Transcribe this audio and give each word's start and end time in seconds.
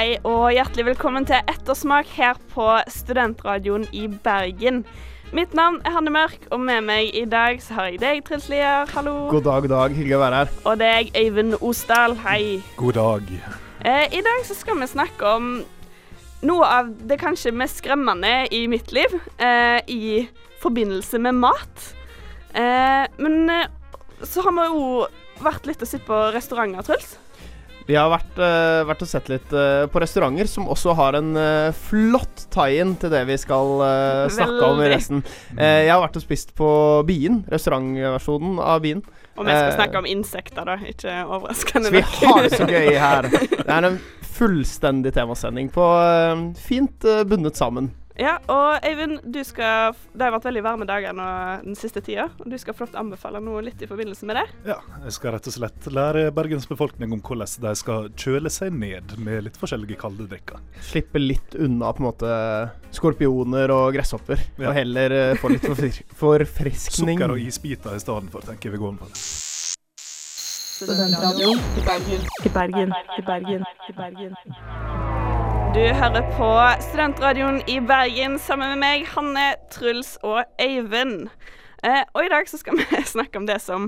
Hei 0.00 0.14
og 0.24 0.46
hjertelig 0.54 0.86
velkommen 0.86 1.26
til 1.28 1.42
Ettersmak 1.50 2.08
her 2.16 2.38
på 2.54 2.64
Studentradioen 2.88 3.82
i 3.92 4.06
Bergen. 4.08 4.78
Mitt 5.36 5.52
navn 5.52 5.76
er 5.84 5.92
Hanne 5.92 6.08
Mørk, 6.14 6.46
og 6.56 6.62
med 6.64 6.86
meg 6.86 7.10
i 7.12 7.26
dag 7.28 7.60
så 7.60 7.76
har 7.76 7.90
jeg 7.90 8.00
deg, 8.00 8.22
Truls 8.24 8.46
Lier, 8.48 8.88
hallo. 8.94 9.26
God 9.28 9.44
dag, 9.44 9.66
god 9.66 9.74
dag. 9.74 9.98
Hyggelig 9.98 10.16
å 10.16 10.22
være 10.22 10.38
her. 10.38 10.54
Og 10.64 10.80
deg, 10.80 11.12
Øyvind 11.20 11.58
Osdal, 11.60 12.16
hei. 12.24 12.40
God 12.80 12.96
dag. 12.96 13.28
Eh, 13.84 14.06
I 14.08 14.24
dag 14.24 14.48
så 14.48 14.56
skal 14.56 14.80
vi 14.80 14.88
snakke 14.88 15.36
om 15.36 15.52
noe 16.48 16.74
av 16.80 16.94
det 17.04 17.20
kanskje 17.20 17.52
mest 17.52 17.84
skremmende 17.84 18.46
i 18.56 18.64
mitt 18.72 18.96
liv 18.96 19.20
eh, 19.36 19.84
i 19.84 20.02
forbindelse 20.64 21.20
med 21.28 21.42
mat. 21.44 21.90
Eh, 22.56 23.04
men 23.20 23.42
eh, 23.52 23.68
så 24.24 24.48
har 24.48 24.62
vi 24.62 24.70
jo 24.72 24.92
vært 25.44 25.68
litt 25.68 25.84
og 25.84 25.92
sett 25.92 26.08
på 26.08 26.30
restauranter, 26.32 26.88
Truls. 26.88 27.18
Vi 27.90 27.96
har 27.98 28.10
vært, 28.12 28.36
uh, 28.38 28.86
vært 28.86 29.00
og 29.02 29.08
sett 29.10 29.28
litt 29.32 29.50
uh, 29.50 29.88
på 29.90 30.02
restauranter 30.02 30.46
som 30.46 30.68
også 30.70 30.94
har 30.94 31.16
en 31.18 31.32
uh, 31.34 31.72
flott 31.74 32.44
tie-in 32.54 32.94
til 33.02 33.10
det 33.10 33.24
vi 33.26 33.38
skal 33.40 33.82
snakke 34.30 34.68
om 34.68 34.78
i 34.84 34.90
resten. 34.92 35.24
Eh, 35.56 35.86
jeg 35.86 35.90
har 35.90 36.02
vært 36.02 36.18
og 36.20 36.22
spist 36.22 36.54
på 36.58 36.70
Bien, 37.08 37.40
restaurantversjonen 37.50 38.60
av 38.62 38.82
Bien. 38.84 39.02
Og 39.34 39.46
vi 39.46 39.54
skal 39.54 39.74
snakke 39.74 40.02
om 40.02 40.06
insekter, 40.10 40.68
da. 40.68 40.76
Ikke 40.86 41.16
overraskende. 41.24 41.90
Så 41.90 41.94
vi 41.96 42.02
nok. 42.04 42.18
har 42.22 42.46
det 42.46 42.52
så 42.54 42.68
gøy 42.68 42.98
her. 43.00 43.30
Det 43.70 43.70
er 43.76 43.88
en 43.88 43.98
fullstendig 44.36 45.14
temasending 45.16 45.70
på 45.74 45.86
fint 46.60 47.08
bundet 47.30 47.58
sammen. 47.58 47.90
Ja, 48.20 48.34
og 48.52 48.82
Eivind, 48.84 49.22
du 49.32 49.38
skal 49.48 49.94
Det 50.12 50.20
har 50.26 50.34
vært 50.34 50.44
veldig 50.50 50.62
varme 50.66 50.84
dager 50.88 51.14
nå 51.16 51.24
den 51.64 51.76
siste 51.78 52.02
tida, 52.04 52.26
og 52.36 52.50
du 52.52 52.56
skal 52.60 52.74
få 52.76 52.84
til 52.90 52.98
å 52.98 53.00
anbefale 53.00 53.40
noe 53.40 53.62
litt 53.64 53.80
i 53.80 53.88
forbindelse 53.88 54.28
med 54.28 54.36
det. 54.36 54.42
Ja, 54.68 54.76
jeg 55.06 55.14
skal 55.16 55.32
rett 55.38 55.48
og 55.48 55.54
slett 55.56 55.88
lære 55.88 56.26
Bergens 56.36 56.68
befolkning 56.68 57.14
om 57.16 57.22
hvordan 57.24 57.48
de 57.64 57.72
skal 57.80 58.10
kjøle 58.20 58.52
seg 58.52 58.76
ned 58.76 59.14
med 59.24 59.46
litt 59.48 59.56
forskjellige 59.60 59.96
kalde 60.02 60.28
drikker. 60.28 60.60
Slippe 60.84 61.22
litt 61.22 61.56
unna 61.56 61.94
på 61.96 62.04
en 62.04 62.10
måte 62.10 62.34
skorpioner 62.92 63.72
og 63.72 63.94
gresshopper, 63.96 64.42
Ja. 64.60 64.68
og 64.68 64.74
heller 64.76 65.16
eh, 65.16 65.34
få 65.40 65.54
litt 65.54 65.64
forfri- 65.64 66.04
forfriskning. 66.24 67.16
Sukker 67.16 67.32
og 67.38 67.40
isbiter 67.40 67.96
i 67.96 68.02
stedet 68.04 68.28
for, 68.34 68.44
tenker 68.44 68.74
vi 68.76 68.82
går 68.84 68.98
for. 69.00 69.16
Studentradioen 70.80 71.60
til 71.76 71.84
Bergen. 71.88 72.28
til 72.42 72.52
Bergen, 72.52 72.94
til 73.16 73.24
Bergen, 73.32 73.64
i 73.88 73.92
Bergen. 73.96 74.99
Du 75.70 75.78
hører 75.78 76.24
på 76.34 76.46
Studentradioen 76.82 77.60
i 77.70 77.76
Bergen 77.86 78.32
sammen 78.42 78.72
med 78.72 78.80
meg, 78.82 79.04
Hanne, 79.12 79.52
Truls 79.70 80.16
og 80.26 80.40
Øyvind. 80.58 81.28
Eh, 81.86 82.00
og 82.10 82.24
i 82.24 82.30
dag 82.32 82.48
så 82.50 82.58
skal 82.58 82.74
vi 82.80 83.02
snakke 83.06 83.38
om 83.38 83.46
det 83.46 83.60
som 83.62 83.86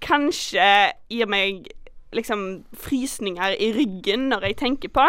kanskje 0.00 0.64
gir 1.12 1.28
meg 1.28 1.68
liksom 2.16 2.46
frysninger 2.72 3.58
i 3.60 3.68
ryggen 3.76 4.30
når 4.32 4.48
jeg 4.48 4.58
tenker 4.62 4.94
på, 4.96 5.04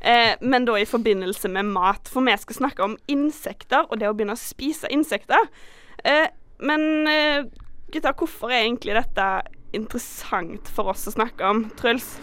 eh, 0.00 0.40
men 0.40 0.64
da 0.64 0.78
i 0.80 0.88
forbindelse 0.88 1.52
med 1.52 1.68
mat. 1.76 2.08
For 2.08 2.24
vi 2.24 2.38
skal 2.40 2.62
snakke 2.62 2.88
om 2.88 2.96
insekter 3.04 3.84
og 3.90 4.00
det 4.00 4.08
å 4.08 4.16
begynne 4.16 4.38
å 4.38 4.40
spise 4.40 4.88
insekter. 4.88 5.52
Eh, 6.00 6.32
men 6.64 7.12
eh, 7.12 7.44
gutta, 7.92 8.16
hvorfor 8.16 8.48
er 8.48 8.64
egentlig 8.64 8.96
dette 8.96 9.30
interessant 9.76 10.72
for 10.72 10.96
oss 10.96 11.10
å 11.12 11.18
snakke 11.20 11.44
om, 11.44 11.66
Truls? 11.76 12.14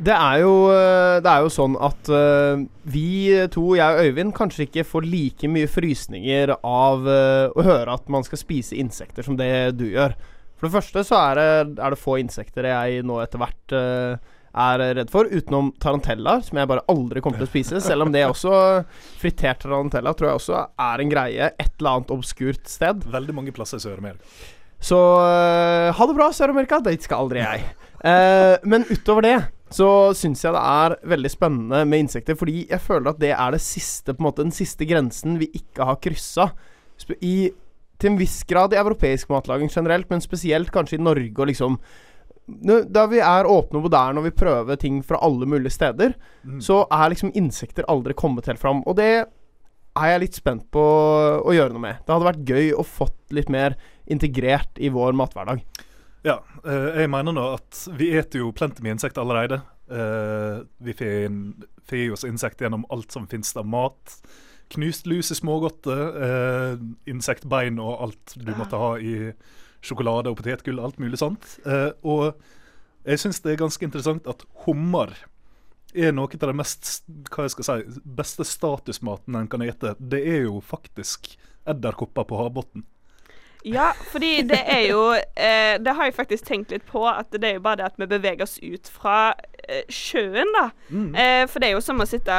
Det 0.00 0.14
er 0.14 0.40
jo, 0.40 0.52
eh, 0.72 1.20
det 1.22 1.28
er 1.28 1.44
jo 1.44 1.52
sånn 1.52 1.74
at 1.84 2.08
uh, 2.08 2.62
vi 2.88 3.28
to, 3.52 3.74
jeg 3.76 3.92
og 3.92 4.08
Øyvind, 4.08 4.32
kanskje 4.34 4.64
ikke 4.64 4.86
får 4.88 5.06
like 5.06 5.50
mye 5.52 5.68
frysninger 5.68 6.54
av 6.56 7.04
uh, 7.04 7.52
å 7.52 7.64
høre 7.66 7.98
at 7.98 8.08
man 8.12 8.24
skal 8.24 8.40
spise 8.40 8.78
insekter 8.80 9.26
som 9.26 9.36
det 9.36 9.76
du 9.76 9.84
gjør. 9.90 10.16
For 10.56 10.68
det 10.68 10.76
første 10.78 11.04
så 11.04 11.18
er 11.20 11.38
det, 11.38 11.76
er 11.76 11.92
det 11.92 12.00
få 12.00 12.16
insekter 12.22 12.70
jeg 12.70 13.04
nå 13.04 13.20
etter 13.20 13.42
hvert 13.42 13.76
uh, 13.76 14.32
er 14.62 14.84
redd 14.96 15.12
for, 15.12 15.28
utenom 15.28 15.70
tarantellaer, 15.82 16.42
som 16.46 16.60
jeg 16.60 16.72
bare 16.72 16.86
aldri 16.92 17.22
kommer 17.24 17.42
til 17.42 17.48
å 17.48 17.52
spise. 17.52 17.84
Selv 17.84 18.06
om 18.06 18.12
det 18.12 18.26
også 18.26 18.56
Fritert 19.20 19.62
tarantella 19.64 20.12
tror 20.16 20.32
jeg 20.32 20.40
også 20.40 20.66
er 20.88 21.04
en 21.04 21.12
greie 21.12 21.52
et 21.52 21.72
eller 21.78 21.98
annet 21.98 22.12
obskurt 22.16 22.68
sted. 22.68 23.04
Veldig 23.12 23.36
mange 23.36 23.54
plasser 23.56 23.80
i 23.80 23.84
Sør-Amerika. 23.84 24.24
Så 24.82 24.98
ha 25.96 26.06
det 26.10 26.18
bra, 26.18 26.28
Sør-Amerika. 26.36 26.82
Dit 26.84 27.06
skal 27.06 27.24
aldri 27.24 27.40
jeg. 27.40 27.64
Men 28.68 28.84
utover 28.90 29.24
det 29.24 29.36
så 29.72 29.88
syns 30.16 30.44
jeg 30.44 30.54
det 30.54 30.62
er 30.62 30.94
veldig 31.14 31.30
spennende 31.32 31.82
med 31.88 32.04
insekter, 32.04 32.36
fordi 32.38 32.66
jeg 32.70 32.80
føler 32.84 33.10
at 33.12 33.20
det 33.22 33.32
er 33.34 33.50
det 33.56 33.60
siste, 33.64 34.12
på 34.14 34.22
en 34.22 34.28
måte, 34.28 34.44
den 34.44 34.54
siste 34.54 34.86
grensen 34.88 35.38
vi 35.40 35.48
ikke 35.58 35.86
har 35.88 36.00
kryssa. 36.02 36.50
I, 37.20 37.50
til 37.98 38.12
en 38.12 38.18
viss 38.20 38.42
grad 38.48 38.72
i 38.74 38.80
europeisk 38.80 39.30
matlaging 39.32 39.70
generelt, 39.72 40.08
men 40.10 40.20
spesielt 40.22 40.70
kanskje 40.74 40.98
i 41.00 41.02
Norge 41.02 41.38
og 41.38 41.48
liksom 41.50 41.78
Da 42.66 43.04
vi 43.06 43.20
er 43.22 43.46
åpne 43.46 43.78
og 43.78 43.84
moderne 43.86 44.18
og 44.18 44.24
vi 44.26 44.32
prøver 44.34 44.76
ting 44.76 44.96
fra 45.06 45.20
alle 45.22 45.46
mulige 45.46 45.70
steder, 45.70 46.14
Mm. 46.44 46.58
så 46.60 46.82
er 46.90 47.10
liksom 47.10 47.30
insekter 47.38 47.84
aldri 47.88 48.14
kommet 48.14 48.46
helt 48.46 48.58
fram. 48.58 48.82
Og 48.84 48.96
det 48.96 49.24
er 49.96 50.08
jeg 50.10 50.20
litt 50.20 50.34
spent 50.34 50.64
på 50.72 50.82
å 50.82 51.54
gjøre 51.54 51.72
noe 51.72 51.80
med. 51.84 51.96
Det 52.04 52.12
hadde 52.12 52.26
vært 52.26 52.44
gøy 52.48 52.72
å 52.74 52.84
fått 52.84 53.30
litt 53.30 53.48
mer 53.48 53.76
integrert 54.10 54.74
i 54.80 54.88
vår 54.88 55.12
mathverdag. 55.14 55.62
Ja, 56.22 56.38
eh, 56.64 57.02
jeg 57.02 57.10
mener 57.10 57.34
nå 57.34 57.44
at 57.56 57.84
vi 57.98 58.12
eter 58.14 58.44
jo 58.44 58.52
plenty 58.54 58.84
med 58.84 58.96
insekter 58.96 59.24
allerede. 59.24 59.60
Eh, 59.90 60.62
vi 60.78 60.94
får 60.94 61.98
i 61.98 62.10
oss 62.14 62.24
insekter 62.24 62.66
gjennom 62.66 62.86
alt 62.94 63.12
som 63.12 63.26
finnes 63.30 63.50
av 63.58 63.66
mat. 63.66 64.16
Knust 64.72 65.06
lus 65.10 65.28
i 65.28 65.36
smågodter, 65.36 65.98
uh, 66.16 66.78
insektbein 67.10 67.76
og 67.82 68.06
alt 68.06 68.32
du 68.40 68.54
måtte 68.56 68.78
ha 68.80 68.94
i 68.96 69.34
sjokolade 69.84 70.30
og 70.30 70.38
potetgull, 70.38 70.80
alt 70.80 71.00
mulig 71.02 71.20
sånt. 71.20 71.58
Eh, 71.66 71.90
og 72.06 72.32
jeg 73.04 73.20
syns 73.20 73.42
det 73.42 73.52
er 73.52 73.62
ganske 73.64 73.84
interessant 73.84 74.28
at 74.30 74.44
hummer 74.64 75.12
er 75.92 76.14
noe 76.16 76.30
av 76.38 76.48
det 76.48 76.56
mest 76.56 77.02
hva 77.28 77.44
jeg 77.44 77.54
skal 77.56 77.68
si, 77.68 78.00
beste 78.16 78.46
statusmaten 78.48 79.36
en 79.36 79.50
kan 79.50 79.64
ete. 79.66 79.96
Det 79.98 80.22
er 80.22 80.46
jo 80.46 80.62
faktisk 80.64 81.34
edderkopper 81.68 82.24
på 82.30 82.40
havbunnen. 82.40 82.86
Ja, 83.64 83.92
fordi 84.10 84.42
det 84.48 84.58
er 84.66 84.80
jo 84.88 85.02
eh, 85.14 85.76
Det 85.78 85.94
har 85.94 86.08
jeg 86.08 86.16
faktisk 86.16 86.46
tenkt 86.48 86.72
litt 86.74 86.84
på, 86.88 87.04
at 87.08 87.30
det 87.30 87.46
er 87.46 87.58
jo 87.58 87.64
bare 87.64 87.78
det 87.82 87.90
at 87.92 88.00
vi 88.00 88.08
beveger 88.10 88.42
oss 88.46 88.56
ut 88.58 88.90
fra 88.90 89.34
eh, 89.62 89.84
sjøen, 89.92 90.50
da. 90.56 90.66
Mm. 90.90 91.14
Eh, 91.14 91.44
for 91.50 91.62
det 91.62 91.70
er 91.70 91.76
jo 91.76 91.84
som 91.84 92.02
å 92.02 92.08
sitte 92.08 92.34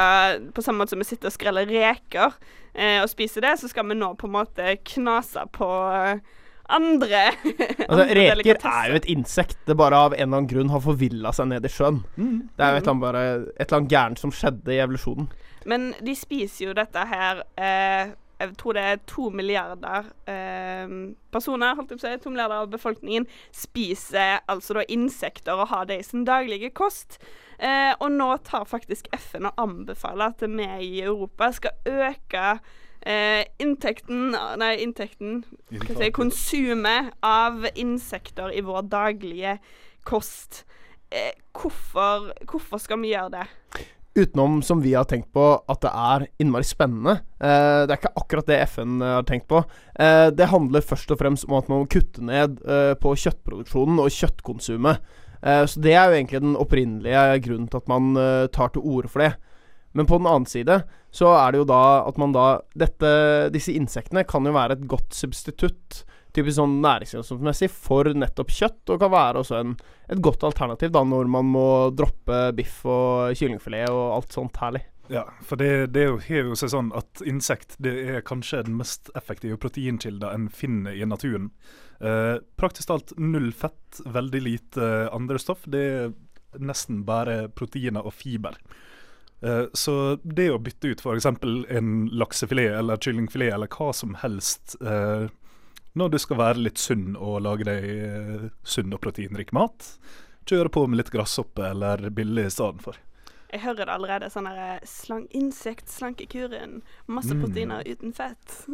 På 0.54 0.64
samme 0.64 0.82
måte 0.82 0.94
som 0.94 1.02
vi 1.02 1.08
sitter 1.08 1.32
og 1.32 1.36
skreller 1.36 1.68
reker 1.70 2.36
eh, 2.74 3.00
og 3.00 3.08
spiser 3.12 3.46
det, 3.46 3.56
så 3.60 3.70
skal 3.72 3.88
vi 3.88 3.98
nå 3.98 4.12
på 4.20 4.28
en 4.28 4.36
måte 4.36 4.76
knase 4.94 5.46
på 5.54 5.70
eh, 5.96 6.42
andre 6.74 7.22
Altså, 7.88 8.04
reker 8.16 8.56
er 8.56 8.90
jo 8.90 8.98
et 8.98 9.08
insekt. 9.12 9.58
Det 9.68 9.76
bare 9.76 9.98
av 10.06 10.14
en 10.14 10.20
eller 10.20 10.40
annen 10.40 10.50
grunn 10.50 10.72
har 10.72 10.84
forvilla 10.84 11.32
seg 11.36 11.50
ned 11.50 11.66
i 11.66 11.72
sjøen. 11.72 12.02
Mm. 12.16 12.36
Det 12.56 12.64
er 12.64 12.72
jo 12.72 12.80
et 12.80 12.86
eller 12.86 12.94
annet, 12.94 13.04
bare, 13.04 13.76
annet 13.78 13.92
gærent 13.92 14.22
som 14.22 14.32
skjedde 14.32 14.72
i 14.72 14.80
evolusjonen. 14.80 15.28
Men 15.68 15.92
de 16.04 16.14
spiser 16.16 16.68
jo 16.68 16.76
dette 16.76 17.04
her 17.08 17.42
eh, 17.56 18.14
Jeg 18.40 18.56
tror 18.58 18.76
det 18.76 18.82
er 18.82 19.02
to 19.08 19.28
milliarder 19.30 20.08
eh, 20.30 20.94
personer, 21.32 21.76
holdt 21.78 21.94
jeg 21.94 22.00
på 22.00 22.02
å 22.02 22.10
si. 22.10 22.22
To 22.24 22.32
milliarder 22.34 22.64
av 22.64 22.72
befolkningen 22.72 23.26
spiser 23.54 24.40
altså 24.50 24.78
da 24.78 24.86
insekter 24.92 25.58
og 25.58 25.70
har 25.70 25.88
det 25.90 26.00
i 26.00 26.06
sin 26.06 26.26
daglige 26.28 26.72
kost. 26.74 27.20
Eh, 27.58 27.92
og 28.00 28.10
nå 28.12 28.30
tar 28.46 28.66
faktisk 28.66 29.06
FN 29.14 29.46
og 29.50 29.60
anbefaler 29.62 30.34
at 30.34 30.42
vi 30.42 30.66
i 30.66 31.04
Europa 31.04 31.52
skal 31.54 31.76
øke 31.86 32.46
eh, 33.06 33.44
inntekten 33.62 34.34
Nei, 34.58 34.74
inntekten 34.82 35.44
hva 35.70 35.98
si, 36.00 36.10
konsumet 36.14 37.12
av 37.24 37.68
insekter 37.74 38.50
i 38.54 38.64
vår 38.66 38.88
daglige 38.90 39.58
kost. 40.08 40.64
Eh, 41.14 41.32
hvorfor, 41.54 42.32
hvorfor 42.50 42.82
skal 42.82 43.00
vi 43.04 43.14
gjøre 43.14 43.38
det? 43.38 43.46
Utenom, 44.14 44.60
som 44.62 44.78
vi 44.82 44.92
har 44.94 45.08
tenkt 45.10 45.32
på, 45.34 45.42
at 45.66 45.80
det 45.82 45.90
er 45.90 46.26
innmari 46.38 46.66
spennende. 46.66 47.16
Eh, 47.42 47.82
det 47.82 47.96
er 47.96 47.98
ikke 47.98 48.12
akkurat 48.20 48.50
det 48.50 48.60
FN 48.70 49.00
har 49.02 49.26
tenkt 49.26 49.48
på. 49.50 49.64
Eh, 49.98 50.28
det 50.30 50.52
handler 50.52 50.86
først 50.86 51.10
og 51.10 51.18
fremst 51.18 51.48
om 51.48 51.56
at 51.58 51.70
man 51.70 51.82
må 51.82 51.90
kutte 51.90 52.22
ned 52.22 52.60
eh, 52.62 52.92
på 53.00 53.16
kjøttproduksjonen 53.24 53.98
og 54.04 54.14
kjøttkonsumet. 54.14 55.02
Eh, 55.42 55.64
så 55.66 55.82
det 55.82 55.96
er 55.96 56.06
jo 56.06 56.18
egentlig 56.20 56.44
den 56.44 56.54
opprinnelige 56.60 57.24
grunnen 57.48 57.66
til 57.68 57.82
at 57.82 57.90
man 57.90 58.14
eh, 58.20 58.46
tar 58.54 58.70
til 58.74 58.86
orde 58.86 59.10
for 59.10 59.26
det. 59.26 59.32
Men 59.94 60.06
på 60.10 60.18
den 60.18 60.30
annen 60.30 60.46
side 60.50 60.80
så 61.14 61.34
er 61.38 61.52
det 61.52 61.62
jo 61.62 61.68
da 61.70 61.82
at 62.08 62.16
man 62.18 62.32
da 62.34 62.46
dette, 62.74 63.10
Disse 63.54 63.74
insektene 63.74 64.24
kan 64.26 64.46
jo 64.46 64.54
være 64.54 64.78
et 64.78 64.88
godt 64.90 65.14
substitutt 65.14 66.02
typisk 66.34 66.58
sånn 66.58 66.80
næringsmessig 66.82 67.70
for 67.72 68.10
nettopp 68.14 68.50
kjøtt, 68.54 68.82
og 68.90 68.98
kan 69.02 69.12
være 69.14 69.44
også 69.44 69.60
en, 69.60 69.76
et 70.10 70.22
godt 70.24 70.46
alternativ 70.46 70.92
da 70.94 71.04
når 71.06 71.30
man 71.30 71.46
må 71.54 71.68
droppe 71.96 72.48
biff 72.58 72.82
og 72.86 73.36
kyllingfilet 73.38 73.92
og 73.92 74.18
alt 74.18 74.36
sånt 74.36 74.60
herlig. 74.62 74.82
Ja, 75.12 75.26
for 75.44 75.60
det, 75.60 75.92
det 75.92 76.06
har 76.08 76.46
jo 76.48 76.56
seg 76.56 76.70
sånn 76.72 76.88
at 76.96 77.20
insekt 77.28 77.76
det 77.82 77.92
er 78.08 78.24
kanskje 78.24 78.62
den 78.64 78.78
mest 78.78 79.10
effektive 79.18 79.58
proteinkilden 79.60 80.24
en 80.30 80.46
finner 80.48 80.96
i 80.96 81.04
naturen. 81.04 81.50
Eh, 82.00 82.38
praktisk 82.56 82.88
talt 82.88 83.12
null 83.20 83.52
fett, 83.52 84.00
veldig 84.06 84.40
lite 84.40 84.88
andre 85.12 85.38
stoff. 85.38 85.66
Det 85.68 85.84
er 85.84 86.14
nesten 86.56 87.02
bare 87.04 87.50
proteiner 87.52 88.06
og 88.06 88.16
fiber. 88.16 88.56
Eh, 89.44 89.66
så 89.76 90.16
det 90.24 90.48
å 90.54 90.60
bytte 90.62 90.94
ut 90.94 91.04
f.eks. 91.04 91.28
en 91.28 91.94
laksefilet 92.16 92.78
eller 92.80 93.00
kyllingfilet 93.00 93.52
eller 93.52 93.68
hva 93.76 93.92
som 93.96 94.16
helst 94.24 94.78
eh, 94.80 95.28
når 95.94 96.14
du 96.14 96.18
skal 96.18 96.40
være 96.40 96.62
litt 96.66 96.80
sunn 96.82 97.14
og 97.14 97.40
lage 97.46 97.66
deg 97.68 97.88
eh, 97.88 98.46
sunn 98.66 98.94
og 98.94 99.02
proteinrik 99.04 99.52
mat, 99.54 99.94
kjøre 100.48 100.72
på 100.74 100.86
med 100.88 101.00
litt 101.00 101.12
gresshoppe 101.14 101.70
eller 101.70 102.08
billig 102.14 102.48
i 102.48 102.54
stedet 102.54 102.82
for. 102.84 102.98
Jeg 103.54 103.62
hører 103.62 103.86
det 103.86 103.94
allerede. 103.94 104.30
sånn 104.34 104.48
der, 104.50 104.80
slang, 104.88 105.28
Insektsslankekuren. 105.30 106.80
Masse 107.06 107.36
proteiner 107.38 107.86
uten 107.86 108.10
fett. 108.16 108.64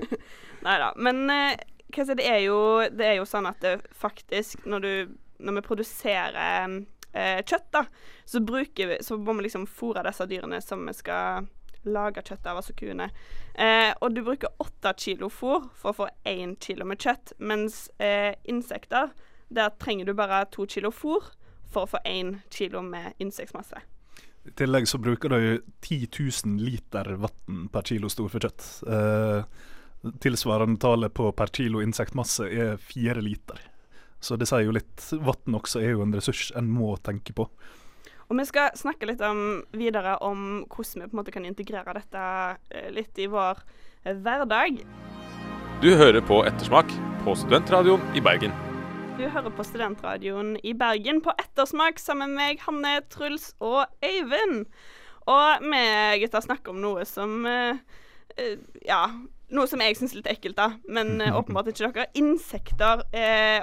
Nei 0.66 0.76
da. 0.80 0.94
Men 0.96 1.26
eh, 1.28 1.60
hva 1.92 2.06
det, 2.14 2.24
er 2.24 2.40
jo, 2.46 2.60
det 2.88 3.10
er 3.10 3.18
jo 3.18 3.28
sånn 3.28 3.50
at 3.50 3.60
det 3.60 3.76
faktisk, 3.92 4.64
når, 4.64 4.86
du, 4.86 5.12
når 5.44 5.58
vi 5.58 5.66
produserer 5.66 6.78
eh, 7.12 7.42
kjøtt, 7.44 7.68
da, 7.76 7.84
så, 8.24 8.40
bruker 8.40 8.94
vi, 8.94 8.98
så 9.04 9.20
må 9.20 9.36
vi 9.36 9.50
liksom 9.50 9.68
fôre 9.68 10.06
disse 10.08 10.24
dyrene 10.30 10.62
som 10.64 10.88
vi 10.88 10.96
skal 10.96 11.50
lage 11.88 12.22
kjøtt 12.26 12.46
av, 12.50 12.60
kuene. 12.76 13.10
Eh, 13.54 13.92
og 14.00 14.14
du 14.14 14.22
bruker 14.26 14.52
åtte 14.62 14.92
kilo 14.98 15.30
fôr 15.32 15.68
for 15.76 15.92
å 15.92 15.98
få 16.02 16.08
én 16.28 16.56
kilo 16.60 16.86
med 16.88 17.00
kjøtt, 17.00 17.34
mens 17.38 17.88
eh, 17.98 18.34
insekter, 18.44 19.10
der 19.48 19.72
trenger 19.82 20.10
du 20.10 20.14
bare 20.14 20.44
to 20.52 20.66
kilo 20.70 20.92
fôr 20.94 21.32
for 21.70 21.86
å 21.86 21.90
få 21.94 22.02
én 22.04 22.38
kilo 22.50 22.82
med 22.82 23.14
insektmasse. 23.22 23.82
I 24.48 24.54
tillegg 24.56 24.88
så 24.88 24.98
bruker 24.98 25.28
de 25.28 25.58
10 25.84 26.06
000 26.16 26.62
liter 26.64 27.12
vann 27.20 27.66
per 27.72 27.84
kilo 27.86 28.08
storfekjøtt. 28.08 28.68
Eh, 28.88 29.42
tilsvarende 30.24 30.80
tallet 30.80 31.12
på 31.14 31.28
per 31.36 31.52
kilo 31.52 31.82
insektmasse 31.84 32.48
er 32.48 32.80
fire 32.80 33.20
liter. 33.20 33.60
Så 34.20 34.36
det 34.36 34.48
sier 34.48 34.66
jo 34.66 34.76
litt. 34.76 35.04
Vann 35.12 35.56
også 35.56 35.80
er 35.80 35.94
jo 35.94 36.04
en 36.04 36.16
ressurs 36.16 36.50
en 36.56 36.68
må 36.72 36.94
tenke 37.04 37.36
på. 37.36 37.46
Og 38.30 38.38
Vi 38.38 38.44
skal 38.46 38.76
snakke 38.78 39.08
litt 39.10 39.22
om, 39.26 39.64
videre 39.74 40.12
om 40.22 40.62
hvordan 40.70 41.02
vi 41.02 41.06
på 41.08 41.16
en 41.16 41.18
måte 41.18 41.32
kan 41.34 41.46
integrere 41.48 41.96
dette 41.96 42.26
eh, 42.70 42.86
litt 42.94 43.18
i 43.18 43.26
vår 43.26 43.58
eh, 44.04 44.14
hverdag. 44.14 44.78
Du 45.82 45.88
hører 45.98 46.22
på 46.22 46.38
Ettersmak 46.46 46.94
på 47.24 47.34
Studentradioen 47.34 48.04
i 48.14 48.22
Bergen. 48.22 48.54
Du 49.18 49.24
hører 49.26 49.50
på 49.50 49.66
Studentradioen 49.66 50.54
i 50.62 50.76
Bergen 50.78 51.18
på 51.26 51.34
Ettersmak 51.42 51.98
sammen 51.98 52.36
med 52.36 52.54
meg, 52.54 52.62
Hanne, 52.68 53.00
Truls 53.10 53.50
og 53.58 53.90
Øyvind. 53.98 54.68
Og 55.26 55.66
vi 55.66 55.84
gutta 56.22 56.46
snakker 56.46 56.70
om 56.70 56.78
noe 56.86 57.02
som 57.10 57.42
uh, 57.44 57.74
Ja, 58.86 59.02
noe 59.50 59.66
som 59.66 59.82
jeg 59.82 59.98
syns 59.98 60.14
er 60.14 60.22
litt 60.22 60.30
ekkelt, 60.36 60.60
da. 60.60 60.70
Men 60.86 61.18
åpenbart 61.40 61.74
ikke 61.74 61.90
dere. 61.90 62.12
Insekter 62.14 63.02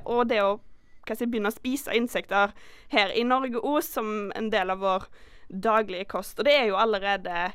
og 0.04 0.28
det 0.28 0.44
å 0.44 0.58
hva 1.08 1.18
si, 1.18 1.30
begynne 1.30 1.52
å 1.52 1.56
spise 1.56 1.96
insekter 1.98 2.54
her 2.94 3.16
i 3.16 3.24
Norge 3.28 3.62
òg, 3.64 3.82
som 3.86 4.30
en 4.36 4.52
del 4.54 4.74
av 4.74 4.84
vår 4.84 5.08
daglige 5.48 6.10
kost. 6.12 6.40
Og 6.40 6.48
det 6.48 6.56
er 6.58 6.70
jo 6.72 6.80
allerede 6.80 7.52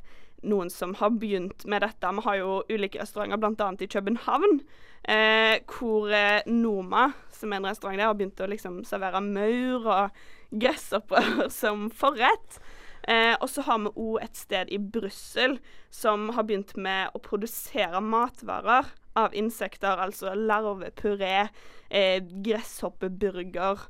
noen 0.48 0.70
som 0.72 0.94
har 0.98 1.12
begynt 1.22 1.64
med 1.70 1.84
dette. 1.84 2.12
Vi 2.16 2.24
har 2.26 2.38
jo 2.40 2.60
ulike 2.70 3.02
restauranter, 3.02 3.38
bl.a. 3.38 3.70
i 3.78 3.90
København, 3.94 4.60
eh, 5.04 5.56
hvor 5.70 6.10
eh, 6.10 6.42
Noma, 6.50 7.10
som 7.30 7.52
er 7.52 7.62
en 7.62 7.70
restaurant 7.70 7.98
der, 7.98 8.08
har 8.10 8.18
begynt 8.18 8.42
å 8.42 8.50
liksom 8.50 8.82
servere 8.88 9.22
maur 9.22 9.86
og 9.86 10.22
gressopprør 10.52 11.48
som 11.60 11.88
forrett. 11.94 12.61
Eh, 13.08 13.34
og 13.40 13.50
så 13.50 13.64
har 13.66 13.80
vi 13.82 13.90
òg 13.98 14.22
et 14.22 14.38
sted 14.38 14.70
i 14.70 14.78
Brussel 14.78 15.56
som 15.90 16.28
har 16.36 16.46
begynt 16.46 16.76
med 16.78 17.10
å 17.16 17.22
produsere 17.22 18.00
matvarer 18.04 18.92
av 19.18 19.34
insekter, 19.36 19.98
altså 20.00 20.36
larvepuré, 20.38 21.48
eh, 21.90 22.22
gresshoppeburger 22.44 23.82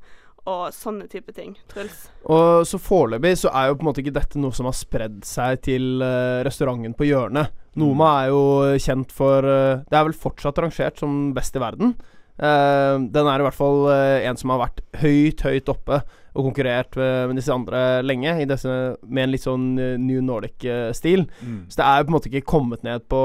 og 0.50 0.62
sånne 0.74 1.06
type 1.10 1.32
ting. 1.36 1.54
Truls? 1.70 2.08
Og 2.26 2.64
så 2.66 2.80
Foreløpig 2.82 3.36
så 3.44 3.52
er 3.54 3.68
jo 3.68 3.76
på 3.78 3.84
en 3.84 3.90
måte 3.92 4.02
ikke 4.02 4.16
dette 4.16 4.40
noe 4.42 4.54
som 4.56 4.66
har 4.66 4.74
spredd 4.74 5.20
seg 5.26 5.60
til 5.68 6.02
uh, 6.02 6.42
restauranten 6.42 6.96
på 6.98 7.06
hjørnet. 7.06 7.52
Noma 7.78 8.08
mm. 8.08 8.16
er 8.16 8.32
jo 8.32 8.42
kjent 8.82 9.14
for 9.14 9.46
uh, 9.46 9.84
Det 9.86 9.96
er 9.96 10.08
vel 10.08 10.18
fortsatt 10.18 10.58
rangert 10.60 10.98
som 10.98 11.30
best 11.36 11.54
i 11.56 11.62
verden. 11.62 11.94
Uh, 12.40 13.02
den 13.12 13.28
er 13.28 13.42
i 13.42 13.46
hvert 13.46 13.58
fall 13.58 13.86
en 13.92 14.38
som 14.40 14.54
har 14.54 14.62
vært 14.64 14.82
høyt, 15.02 15.44
høyt 15.44 15.72
oppe 15.72 16.00
og 16.32 16.46
konkurrert 16.46 16.96
med, 16.96 17.28
med 17.28 17.36
disse 17.36 17.52
andre 17.52 17.80
lenge, 18.06 18.32
disse, 18.48 18.76
med 19.04 19.26
en 19.26 19.34
litt 19.34 19.44
sånn 19.44 19.66
New 20.00 20.22
Nordic-stil. 20.24 21.26
Mm. 21.42 21.58
Så 21.68 21.76
det 21.76 21.88
er 21.88 21.98
jo 21.98 22.06
på 22.06 22.12
en 22.12 22.16
måte 22.16 22.30
ikke 22.30 22.50
kommet 22.54 22.86
ned 22.86 23.04
på 23.12 23.20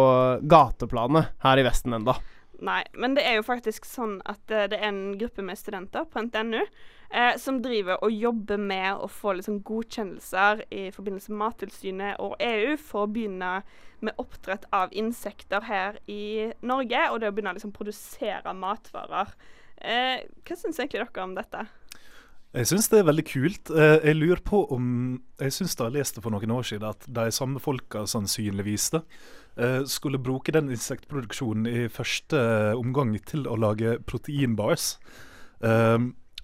gateplanet 0.52 1.32
her 1.46 1.62
i 1.62 1.64
Vesten 1.68 1.96
enda. 1.96 2.18
Nei, 2.58 2.82
men 2.98 3.14
det 3.14 3.22
er 3.28 3.38
jo 3.38 3.46
faktisk 3.46 3.86
sånn 3.86 4.18
at 4.26 4.42
det 4.50 4.80
er 4.80 4.88
en 4.88 5.18
gruppe 5.20 5.44
med 5.46 5.60
studenter 5.60 6.08
på 6.10 6.24
NTNU 6.26 6.64
eh, 6.64 7.36
som 7.38 7.60
driver 7.62 8.02
og 8.02 8.16
jobber 8.16 8.58
med 8.58 9.04
å 9.04 9.10
få 9.12 9.36
liksom 9.38 9.60
godkjennelser 9.68 10.64
i 10.74 10.88
forbindelse 10.96 11.34
med 11.34 11.42
Mattilsynet 11.44 12.24
og 12.24 12.34
EU 12.42 12.74
for 12.82 13.06
å 13.06 13.12
begynne 13.14 13.60
med 14.02 14.18
oppdrett 14.22 14.66
av 14.74 14.94
insekter 14.94 15.66
her 15.70 16.02
i 16.10 16.50
Norge, 16.66 17.04
og 17.12 17.22
det 17.22 17.30
å 17.30 17.36
begynne 17.36 17.54
å 17.54 17.58
liksom 17.58 17.74
produsere 17.76 18.54
matvarer. 18.58 19.34
Eh, 19.78 20.26
hva 20.46 20.58
syns 20.58 20.82
egentlig 20.82 21.04
dere 21.04 21.26
om 21.26 21.38
dette? 21.38 21.66
Jeg 22.56 22.70
syns 22.70 22.88
det 22.90 23.02
er 23.02 23.08
veldig 23.10 23.26
kult. 23.28 23.72
Eh, 23.72 23.98
jeg 24.08 24.18
lurer 24.18 24.42
på 24.44 24.64
om 24.74 24.86
Jeg 25.40 25.54
syns 25.54 25.76
jeg 25.78 25.94
leste 25.94 26.22
for 26.24 26.34
noen 26.34 26.54
år 26.56 26.64
siden 26.66 26.88
at 26.90 27.04
de 27.06 27.28
samme 27.32 27.60
folka 27.60 28.06
sannsynligvis 28.08 28.90
da, 28.96 29.02
eh, 29.58 29.84
skulle 29.86 30.22
bruke 30.22 30.52
den 30.52 30.70
insektproduksjonen 30.70 31.68
i 31.68 31.88
første 31.88 32.40
omgang 32.78 33.18
til 33.26 33.48
å 33.48 33.58
lage 33.60 34.00
proteinbars. 34.06 34.98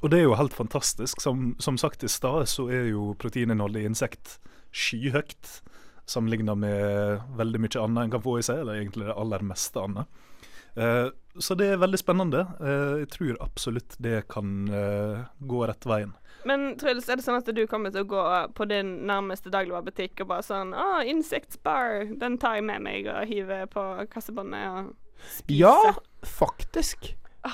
Og 0.03 0.09
det 0.11 0.19
er 0.19 0.25
jo 0.25 0.35
helt 0.35 0.53
fantastisk. 0.53 1.21
Som, 1.21 1.55
som 1.59 1.77
sagt 1.77 2.03
i 2.03 2.09
stad, 2.11 2.49
så 2.49 2.67
er 2.67 2.89
jo 2.91 3.13
proteininnholdet 3.15 3.83
i 3.83 3.87
insekt 3.87 4.39
skyhøyt 4.73 5.61
sammenligna 6.05 6.55
med 6.55 7.21
veldig 7.37 7.61
mye 7.63 7.81
annet 7.81 8.03
en 8.03 8.13
kan 8.17 8.23
få 8.23 8.37
i 8.39 8.45
seg, 8.45 8.63
eller 8.63 8.81
egentlig 8.81 9.07
det 9.07 9.17
aller 9.19 9.45
meste 9.47 9.79
annet. 9.79 10.23
Uh, 10.77 11.11
så 11.41 11.55
det 11.57 11.69
er 11.73 11.81
veldig 11.81 11.99
spennende. 12.01 12.45
Uh, 12.61 13.03
jeg 13.03 13.09
tror 13.13 13.39
absolutt 13.43 13.97
det 14.03 14.23
kan 14.31 14.67
uh, 14.71 15.23
gå 15.41 15.63
rett 15.69 15.87
veien. 15.89 16.13
Men 16.47 16.73
Truls, 16.79 17.07
er 17.07 17.19
det 17.19 17.25
sånn 17.25 17.39
at 17.39 17.47
du 17.55 17.63
kommer 17.71 17.93
til 17.93 18.03
å 18.03 18.09
gå 18.09 18.23
på 18.57 18.67
din 18.67 19.05
nærmeste 19.07 19.51
dagligvarebutikk 19.53 20.25
og 20.25 20.31
bare 20.33 20.43
sånn 20.43 20.73
Å, 20.75 20.87
Insects 21.07 21.59
Bar, 21.63 22.03
den 22.19 22.35
tar 22.41 22.57
jeg 22.59 22.65
med 22.67 22.83
meg 22.83 23.07
og 23.07 23.29
hiver 23.29 23.63
på 23.71 23.83
kassebåndet 24.11 24.65
og 24.67 24.89
spiser? 25.23 25.61
Ja, 25.61 25.93
faktisk. 26.27 27.13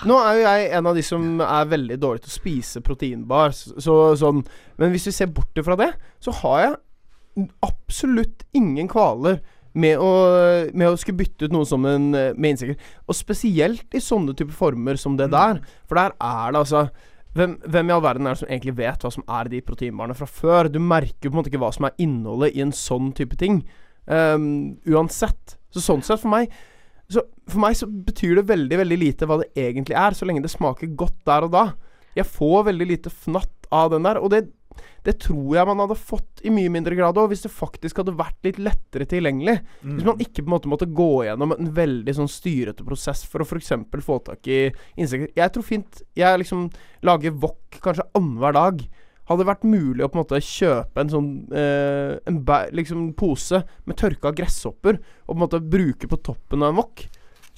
Nå 0.10 0.18
er 0.22 0.38
jo 0.38 0.42
jeg 0.46 0.66
en 0.78 0.90
av 0.90 0.98
de 0.98 1.04
som 1.06 1.42
er 1.42 1.70
veldig 1.70 1.98
dårlig 2.02 2.24
til 2.26 2.32
å 2.32 2.36
spise 2.40 2.82
proteinbar. 2.86 3.54
Så, 3.54 3.96
sånn. 4.22 4.44
Men 4.82 4.94
hvis 4.94 5.08
vi 5.10 5.16
ser 5.18 5.32
bort 5.34 5.62
fra 5.66 5.78
det, 5.80 5.92
så 6.22 6.34
har 6.42 6.60
jeg 6.64 7.48
absolutt 7.66 8.46
ingen 8.58 8.90
kvaler 8.92 9.40
med 9.74 10.02
å, 10.02 10.10
med 10.74 10.90
å 10.90 10.98
skulle 10.98 11.20
bytte 11.20 11.48
ut 11.48 11.54
noe 11.54 11.68
som 11.70 11.86
en 11.86 12.10
med 12.12 12.48
insekter. 12.50 12.80
Og 13.06 13.18
spesielt 13.18 13.96
i 13.96 14.02
sånne 14.02 14.34
type 14.38 14.56
former 14.56 14.98
som 14.98 15.18
det 15.20 15.30
mm. 15.30 15.36
der. 15.36 15.62
For 15.90 16.00
der 16.00 16.16
er 16.18 16.56
det 16.56 16.64
altså 16.64 16.88
hvem, 17.38 17.60
hvem, 17.62 17.90
i 17.90 17.94
all 17.94 18.02
verden 18.02 18.26
er 18.26 18.34
det 18.34 18.42
som 18.42 18.50
egentlig 18.50 18.74
vet 18.80 19.04
hva 19.06 19.12
som 19.14 19.26
er 19.30 19.52
de 19.52 19.62
proteinbarene 19.66 20.18
fra 20.18 20.26
før? 20.26 20.70
Du 20.72 20.80
merker 20.82 21.30
på 21.30 21.34
en 21.34 21.40
måte 21.40 21.52
ikke 21.52 21.62
hva 21.62 21.70
som 21.76 21.86
er 21.86 22.02
innholdet 22.02 22.58
i 22.58 22.64
en 22.66 22.74
sånn 22.76 23.12
type 23.18 23.38
ting. 23.40 23.62
Um, 24.10 24.80
uansett. 24.90 25.56
Så 25.70 25.84
sånn 25.86 26.02
sett, 26.06 26.24
for 26.24 26.34
meg 26.34 26.50
så 27.10 27.24
For 27.50 27.58
meg 27.62 27.74
så 27.78 27.88
betyr 27.90 28.36
det 28.38 28.50
veldig, 28.52 28.78
veldig 28.84 28.98
lite 29.02 29.26
hva 29.26 29.40
det 29.42 29.50
egentlig 29.58 29.96
er, 29.98 30.14
så 30.14 30.28
lenge 30.30 30.44
det 30.44 30.52
smaker 30.54 30.92
godt 30.98 31.18
der 31.26 31.48
og 31.48 31.56
da. 31.56 31.64
Jeg 32.18 32.30
får 32.30 32.68
veldig 32.68 32.88
lite 32.92 33.10
fnatt 33.10 33.70
av 33.74 33.90
den 33.94 34.06
der, 34.06 34.20
og 34.22 34.30
det, 34.34 34.44
det 35.06 35.18
tror 35.24 35.58
jeg 35.58 35.70
man 35.70 35.82
hadde 35.84 35.98
fått 36.00 36.44
i 36.46 36.54
mye 36.54 36.72
mindre 36.74 36.98
grad 36.98 37.18
òg, 37.20 37.32
hvis 37.32 37.46
det 37.46 37.52
faktisk 37.54 38.02
hadde 38.02 38.16
vært 38.20 38.48
litt 38.48 38.62
lettere 38.62 39.08
tilgjengelig. 39.10 39.58
Mm. 39.82 39.98
Hvis 39.98 40.08
man 40.08 40.24
ikke 40.26 40.44
på 40.44 40.48
en 40.48 40.56
måte 40.56 40.72
måtte 40.72 40.90
gå 41.00 41.10
gjennom 41.28 41.56
en 41.56 41.74
veldig 41.76 42.16
sånn 42.20 42.32
styrete 42.32 42.86
prosess 42.88 43.26
for 43.30 43.44
å 43.44 43.48
f.eks. 43.48 43.74
få 44.06 44.20
tak 44.26 44.50
i 44.50 44.62
insekter. 45.00 45.32
Jeg 45.38 45.56
tror 45.56 45.68
fint 45.68 46.02
jeg 46.18 46.42
liksom 46.42 46.68
lager 47.08 47.38
wok 47.44 47.80
kanskje 47.84 48.08
annenhver 48.18 48.58
dag. 48.58 48.84
Hadde 49.30 49.44
det 49.44 49.52
vært 49.52 49.70
mulig 49.70 50.02
å 50.02 50.10
på 50.10 50.18
en 50.18 50.24
måte 50.24 50.42
kjøpe 50.42 51.04
en 51.04 51.12
sånn 51.14 51.30
eh, 51.54 52.16
En 52.26 52.40
liksom 52.74 53.12
pose 53.18 53.62
med 53.86 54.00
tørka 54.00 54.32
gresshopper 54.34 54.98
og 54.98 55.30
på 55.30 55.38
en 55.38 55.44
måte 55.44 55.62
bruke 55.62 56.10
på 56.10 56.22
toppen 56.26 56.66
av 56.66 56.74
en 56.74 56.80
wok. 56.82 57.06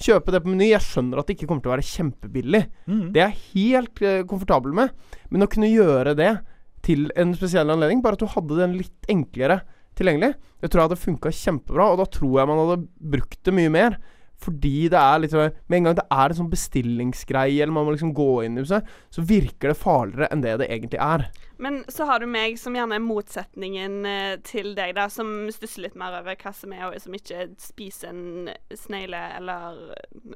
Kjøpe 0.02 0.34
det 0.34 0.42
på 0.42 0.50
Meny. 0.50 0.68
Jeg 0.72 0.84
skjønner 0.84 1.20
at 1.20 1.28
det 1.28 1.36
ikke 1.36 1.48
kommer 1.48 1.64
til 1.64 1.70
å 1.70 1.74
være 1.76 1.88
kjempebillig. 1.88 2.62
Mm. 2.90 3.04
Det 3.14 3.22
er 3.22 3.30
jeg 3.30 3.42
helt 3.54 4.02
eh, 4.04 4.22
komfortabel 4.28 4.74
med. 4.76 4.92
Men 5.32 5.46
å 5.46 5.50
kunne 5.52 5.70
gjøre 5.70 6.16
det 6.18 6.32
til 6.82 7.10
en 7.18 7.34
spesiell 7.38 7.70
anledning, 7.72 8.02
bare 8.02 8.18
at 8.18 8.24
du 8.24 8.30
hadde 8.30 8.58
den 8.58 8.78
litt 8.80 9.12
enklere 9.12 9.62
tilgjengelig, 9.98 10.34
det 10.62 10.70
tror 10.70 10.82
jeg 10.82 10.90
hadde 10.90 11.04
funka 11.04 11.34
kjempebra. 11.36 11.92
Og 11.92 12.02
da 12.02 12.08
tror 12.10 12.40
jeg 12.40 12.50
man 12.50 12.64
hadde 12.64 12.82
brukt 13.14 13.40
det 13.44 13.56
mye 13.56 13.72
mer. 13.72 14.02
fordi 14.42 14.88
det 14.90 14.98
er 14.98 15.20
litt 15.22 15.30
sånn 15.30 15.52
Med 15.70 15.76
en 15.76 15.84
gang 15.86 15.94
det 15.94 16.04
er 16.10 16.32
en 16.32 16.34
sånn 16.40 16.50
bestillingsgreie, 16.50 17.62
eller 17.62 17.74
man 17.76 17.84
må 17.86 17.92
liksom 17.94 18.10
gå 18.10 18.42
inn 18.42 18.56
i 18.58 18.64
huset, 18.64 18.88
så 19.14 19.22
virker 19.22 19.70
det 19.70 19.78
farligere 19.78 20.26
enn 20.34 20.42
det 20.42 20.56
det 20.58 20.66
egentlig 20.66 20.98
er. 20.98 21.28
Men 21.62 21.84
så 21.86 22.08
har 22.08 22.18
du 22.18 22.26
meg 22.26 22.58
som 22.58 22.74
gjerne 22.74 22.96
er 22.98 23.04
motsetningen 23.04 24.00
eh, 24.08 24.34
til 24.42 24.72
deg, 24.74 24.96
da, 24.98 25.06
som 25.06 25.46
stusser 25.54 25.84
litt 25.84 25.94
mer 25.94 26.16
over 26.18 26.34
hva 26.34 26.52
som 26.58 26.74
er, 26.74 26.88
og 26.88 26.98
som 26.98 27.14
ikke 27.14 27.52
spiser 27.62 28.10
en 28.10 28.50
snegle 28.74 29.22
eller 29.38 29.78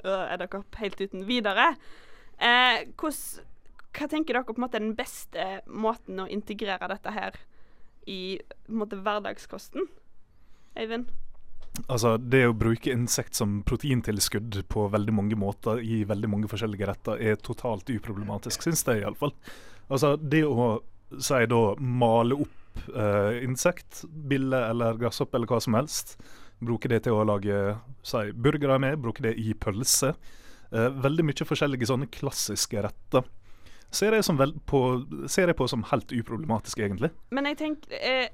øh, 0.04 0.24
edderkopp 0.36 0.78
helt 0.78 1.02
uten 1.02 1.26
videre. 1.26 1.72
Eh, 2.38 2.86
hvordan, 2.94 3.42
hva 3.96 4.08
tenker 4.10 4.36
dere 4.36 4.46
på 4.46 4.56
en 4.56 4.64
måte 4.66 4.78
er 4.78 4.84
den 4.84 4.96
beste 4.98 5.46
måten 5.66 6.20
å 6.20 6.28
integrere 6.30 6.90
dette 6.92 7.12
her 7.14 7.38
i 8.06 8.38
måte, 8.68 8.98
hverdagskosten? 9.02 9.88
Eivind? 10.76 11.08
Altså, 11.92 12.14
det 12.16 12.42
å 12.48 12.56
bruke 12.56 12.92
insekt 12.92 13.36
som 13.36 13.58
proteintilskudd 13.66 14.62
på 14.72 14.86
veldig 14.92 15.14
mange 15.16 15.38
måter 15.38 15.82
i 15.84 16.02
veldig 16.08 16.30
mange 16.32 16.50
forskjellige 16.50 16.88
retter 16.88 17.20
er 17.20 17.40
totalt 17.44 17.90
uproblematisk, 17.92 18.64
syns 18.64 18.84
jeg 18.86 19.02
iallfall. 19.02 19.34
Altså, 19.90 20.14
det 20.16 20.42
å 20.48 20.78
si 21.22 21.42
da 21.50 21.60
male 21.78 22.38
opp 22.46 22.88
eh, 22.96 23.42
insekt, 23.44 24.04
bille 24.08 24.62
eller 24.70 24.98
gresshoppe 25.00 25.38
eller 25.38 25.50
hva 25.50 25.60
som 25.62 25.76
helst, 25.78 26.16
bruke 26.64 26.88
det 26.90 27.02
til 27.04 27.18
å 27.18 27.26
lage 27.28 27.76
si, 28.06 28.30
burgere 28.32 28.80
med, 28.82 28.98
bruke 29.02 29.24
det 29.26 29.36
i 29.40 29.52
pølse. 29.52 30.14
Eh, 30.72 30.88
veldig 31.04 31.28
mye 31.28 31.48
forskjellige 31.48 31.90
sånne 31.92 32.08
klassiske 32.12 32.86
retter. 32.88 33.28
Ser 33.94 34.16
jeg, 34.16 34.24
som 34.26 34.38
vel 34.38 34.52
på, 34.66 34.80
ser 35.30 35.50
jeg 35.50 35.56
på 35.56 35.68
som 35.70 35.84
helt 35.92 36.12
uproblematisk, 36.12 36.80
egentlig. 36.82 37.12
Men 37.30 37.48
jeg 37.50 37.58
tenker 37.62 37.96
eh, 38.00 38.28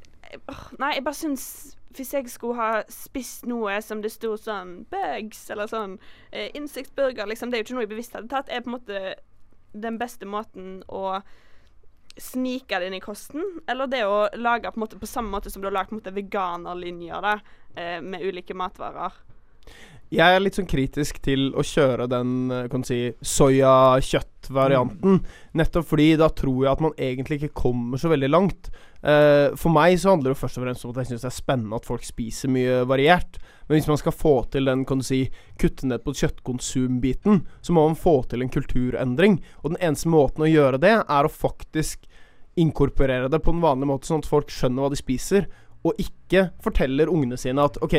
Nei, 0.80 0.94
jeg 0.96 1.04
bare 1.04 1.18
syns 1.18 1.44
Hvis 1.92 2.14
jeg 2.14 2.30
skulle 2.32 2.56
ha 2.56 2.82
spist 2.88 3.44
noe 3.44 3.74
som 3.84 4.00
det 4.00 4.14
sto 4.14 4.32
sånn 4.40 4.86
bugs, 4.90 5.44
eller 5.52 5.68
sånn 5.68 5.98
eh, 6.30 6.48
insektburger, 6.56 7.28
liksom, 7.28 7.52
det 7.52 7.58
er 7.58 7.62
jo 7.62 7.66
ikke 7.66 7.76
noe 7.76 7.84
jeg 7.84 7.92
bevisst 7.92 8.16
hadde 8.16 8.32
tatt, 8.32 8.48
er 8.48 8.64
på 8.64 8.72
en 8.72 8.78
måte 8.78 9.02
den 9.72 9.98
beste 10.00 10.28
måten 10.28 10.80
å 10.88 11.20
snike 12.20 12.80
det 12.80 12.88
inn 12.88 12.96
i 12.96 13.00
kosten, 13.04 13.44
eller 13.68 13.88
det 13.88 14.02
å 14.04 14.26
lage 14.36 14.72
på 14.72 14.80
måte 14.80 14.98
på 15.00 15.08
samme 15.08 15.32
måte 15.32 15.52
som 15.52 15.62
du 15.62 15.68
har 15.68 15.76
lagd 15.76 16.08
veganerlinjer 16.12 17.24
da, 17.24 17.34
eh, 17.76 18.00
med 18.00 18.24
ulike 18.24 18.56
matvarer. 18.56 19.12
Jeg 20.12 20.28
er 20.28 20.42
litt 20.44 20.58
sånn 20.58 20.68
kritisk 20.68 21.22
til 21.24 21.54
å 21.56 21.62
kjøre 21.64 22.04
den 22.10 22.50
eh, 22.52 22.66
kan 22.72 22.82
si, 22.84 23.16
soyakjøttvarianten. 23.24 25.22
Nettopp 25.56 25.86
fordi 25.88 26.10
da 26.20 26.28
tror 26.36 26.66
jeg 26.66 26.72
at 26.74 26.82
man 26.84 26.92
egentlig 27.00 27.38
ikke 27.40 27.60
kommer 27.62 27.96
så 28.00 28.10
veldig 28.12 28.28
langt. 28.28 28.68
Uh, 29.02 29.50
for 29.58 29.74
meg 29.74 29.96
så 29.98 30.12
handler 30.12 30.30
det 30.30 30.38
først 30.38 30.60
og 30.60 30.62
fremst 30.62 30.84
om 30.86 30.92
at 30.92 31.00
jeg 31.00 31.08
syns 31.08 31.24
det 31.24 31.30
er 31.32 31.34
spennende 31.34 31.74
at 31.80 31.88
folk 31.88 32.04
spiser 32.06 32.52
mye 32.54 32.84
variert. 32.86 33.40
Men 33.66 33.74
hvis 33.78 33.88
man 33.90 33.98
skal 33.98 34.14
få 34.14 34.34
til 34.52 34.68
den 34.68 34.84
kan 34.86 35.00
du 35.00 35.06
si, 35.08 35.24
kutte 35.58 35.88
ned 35.88 36.04
på 36.04 36.14
kjøttkonsumbiten, 36.20 37.34
så 37.64 37.74
må 37.74 37.80
man 37.88 37.98
få 37.98 38.20
til 38.30 38.44
en 38.44 38.52
kulturendring. 38.52 39.40
Og 39.64 39.72
den 39.72 39.80
eneste 39.80 40.12
måten 40.12 40.44
å 40.44 40.52
gjøre 40.52 40.78
det, 40.84 40.94
er 41.02 41.22
å 41.24 41.32
faktisk 41.32 42.04
inkorporere 42.60 43.32
det 43.32 43.40
på 43.40 43.50
en 43.56 43.64
vanlig 43.64 43.88
måte, 43.88 44.06
sånn 44.10 44.20
at 44.22 44.28
folk 44.28 44.52
skjønner 44.52 44.84
hva 44.84 44.92
de 44.92 45.00
spiser 45.00 45.48
og 45.82 45.98
ikke 46.00 46.46
forteller 46.62 47.10
ungene 47.10 47.36
sine 47.40 47.64
at 47.66 47.78
OK, 47.82 47.96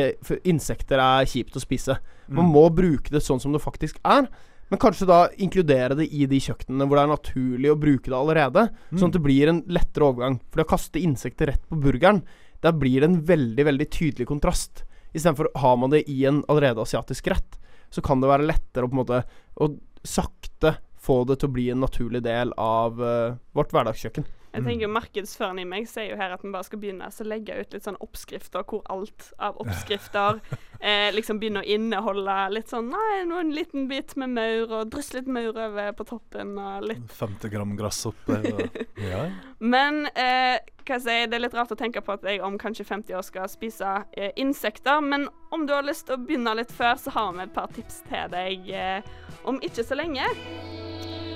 insekter 0.48 1.00
er 1.02 1.28
kjipt 1.28 1.56
å 1.58 1.62
spise. 1.62 1.98
Man 2.32 2.48
må 2.52 2.66
bruke 2.72 3.12
det 3.12 3.22
sånn 3.24 3.42
som 3.42 3.52
det 3.52 3.62
faktisk 3.62 4.00
er. 4.08 4.30
Men 4.72 4.80
kanskje 4.80 5.08
da 5.08 5.18
inkludere 5.44 5.96
det 5.98 6.06
i 6.08 6.24
de 6.28 6.38
kjøkkenene 6.40 6.86
hvor 6.88 6.98
det 6.98 7.04
er 7.04 7.12
naturlig 7.12 7.70
å 7.70 7.78
bruke 7.78 8.08
det 8.08 8.16
allerede. 8.16 8.64
Sånn 8.94 9.12
at 9.12 9.18
det 9.18 9.24
blir 9.26 9.52
en 9.52 9.60
lettere 9.68 10.08
overgang. 10.08 10.38
For 10.48 10.60
det 10.60 10.66
å 10.66 10.72
kaste 10.72 11.02
insekter 11.02 11.52
rett 11.52 11.68
på 11.68 11.78
burgeren, 11.84 12.22
der 12.64 12.76
blir 12.80 13.04
det 13.04 13.10
en 13.10 13.20
veldig, 13.28 13.68
veldig 13.68 13.88
tydelig 13.92 14.28
kontrast. 14.30 14.86
Istedenfor 15.12 15.52
har 15.60 15.76
man 15.78 15.92
det 15.92 16.06
i 16.10 16.24
en 16.26 16.40
allerede 16.48 16.82
asiatisk 16.82 17.28
rett, 17.30 17.60
så 17.92 18.02
kan 18.02 18.22
det 18.22 18.30
være 18.32 18.48
lettere 18.48 18.88
å 18.88 18.90
på 18.90 18.96
en 18.96 19.02
måte 19.02 19.20
å 19.60 19.68
sakte 20.04 20.78
få 21.04 21.20
det 21.28 21.36
til 21.40 21.50
å 21.50 21.54
bli 21.54 21.68
en 21.70 21.84
naturlig 21.84 22.24
del 22.24 22.50
av 22.60 22.98
uh, 22.98 23.36
vårt 23.56 23.74
hverdagskjøkken. 23.74 24.24
Jeg 24.54 24.64
tenker 24.64 24.86
jo 24.86 24.92
Markedsføreren 24.94 25.58
i 25.58 25.66
meg 25.66 25.88
sier 25.90 26.12
jo 26.12 26.18
her 26.20 26.34
at 26.36 26.44
vi 26.44 26.52
bare 26.54 26.66
skal 26.66 26.80
begynne 26.82 27.08
å 27.10 27.26
legge 27.26 27.56
ut 27.58 27.74
litt 27.74 27.86
sånn 27.86 27.98
oppskrifter 28.04 28.66
hvor 28.70 28.84
alt 28.92 29.30
av 29.42 29.58
oppskrifter 29.62 30.38
eh, 30.80 31.08
liksom 31.14 31.40
begynner 31.42 31.64
å 31.64 31.72
inneholde 31.76 32.36
litt 32.54 32.70
sånn 32.70 32.92
Nei, 32.94 33.24
nå 33.26 33.40
en 33.40 33.54
liten 33.56 33.88
bit 33.90 34.14
med 34.20 34.36
maur, 34.36 34.70
og 34.78 34.92
dryss 34.92 35.10
litt 35.16 35.26
maur 35.30 35.50
over 35.50 35.90
på 35.98 36.06
toppen, 36.06 36.54
og 36.60 36.86
litt 36.86 37.16
50 37.18 37.50
gram 37.50 37.74
gresshoppe. 37.78 38.40
Ja. 39.04 39.26
Men 39.58 40.04
eh, 40.14 40.60
hva 40.84 40.98
jeg 40.98 41.02
sier, 41.04 41.26
det 41.28 41.38
er 41.38 41.42
litt 41.46 41.56
rart 41.56 41.72
å 41.72 41.78
tenke 41.78 42.02
på 42.04 42.14
at 42.14 42.24
jeg 42.28 42.42
om 42.44 42.58
kanskje 42.60 42.86
50 42.86 43.18
år 43.18 43.26
skal 43.26 43.50
spise 43.50 43.96
eh, 44.12 44.32
insekter. 44.40 45.02
Men 45.04 45.26
om 45.54 45.66
du 45.66 45.74
har 45.74 45.86
lyst 45.86 46.08
til 46.08 46.18
å 46.18 46.22
begynne 46.22 46.54
litt 46.60 46.72
før, 46.74 46.96
så 47.00 47.14
har 47.16 47.34
vi 47.34 47.46
et 47.46 47.54
par 47.56 47.72
tips 47.74 48.02
til 48.08 48.32
deg 48.34 48.72
eh, 48.72 49.14
om 49.48 49.60
ikke 49.64 49.86
så 49.86 49.98
lenge. 49.98 50.28